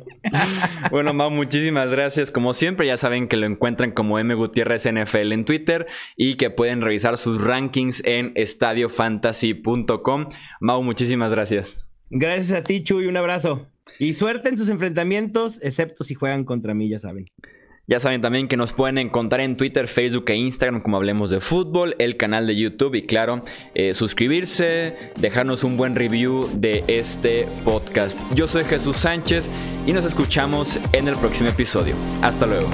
Bueno, 0.90 1.12
Mau, 1.14 1.30
muchísimas 1.30 1.90
gracias. 1.90 2.30
Como 2.30 2.52
siempre, 2.52 2.86
ya 2.86 2.96
saben 2.96 3.28
que 3.28 3.36
lo 3.36 3.46
encuentran 3.46 3.92
como 3.92 4.18
M 4.18 4.34
Gutiérrez 4.34 4.86
NFL 4.90 5.32
en 5.32 5.44
Twitter 5.44 5.86
y 6.16 6.36
que 6.36 6.50
pueden 6.50 6.80
revisar 6.80 7.18
sus 7.18 7.42
rankings 7.42 8.02
en 8.04 8.32
estadiofantasy.com. 8.34 10.28
Mau, 10.60 10.82
muchísimas 10.82 11.30
gracias. 11.30 11.84
Gracias 12.10 12.58
a 12.58 12.64
ti, 12.64 12.82
Chuy, 12.82 13.06
un 13.06 13.16
abrazo. 13.16 13.68
Y 13.98 14.14
suerte 14.14 14.48
en 14.48 14.56
sus 14.56 14.68
enfrentamientos, 14.68 15.60
excepto 15.62 16.04
si 16.04 16.14
juegan 16.14 16.44
contra 16.44 16.74
mí, 16.74 16.88
ya 16.88 16.98
saben. 16.98 17.26
Ya 17.90 17.98
saben 17.98 18.20
también 18.20 18.46
que 18.46 18.56
nos 18.56 18.72
pueden 18.72 18.98
encontrar 18.98 19.40
en 19.40 19.56
Twitter, 19.56 19.88
Facebook 19.88 20.26
e 20.28 20.36
Instagram 20.36 20.80
como 20.80 20.96
Hablemos 20.96 21.28
de 21.28 21.40
Fútbol, 21.40 21.96
el 21.98 22.16
canal 22.16 22.46
de 22.46 22.54
YouTube 22.54 22.94
y 22.94 23.02
claro, 23.02 23.42
eh, 23.74 23.94
suscribirse, 23.94 24.96
dejarnos 25.18 25.64
un 25.64 25.76
buen 25.76 25.96
review 25.96 26.48
de 26.54 26.84
este 26.86 27.48
podcast. 27.64 28.16
Yo 28.36 28.46
soy 28.46 28.62
Jesús 28.62 28.96
Sánchez 28.96 29.50
y 29.88 29.92
nos 29.92 30.04
escuchamos 30.04 30.78
en 30.92 31.08
el 31.08 31.16
próximo 31.16 31.48
episodio. 31.48 31.96
Hasta 32.22 32.46
luego. 32.46 32.68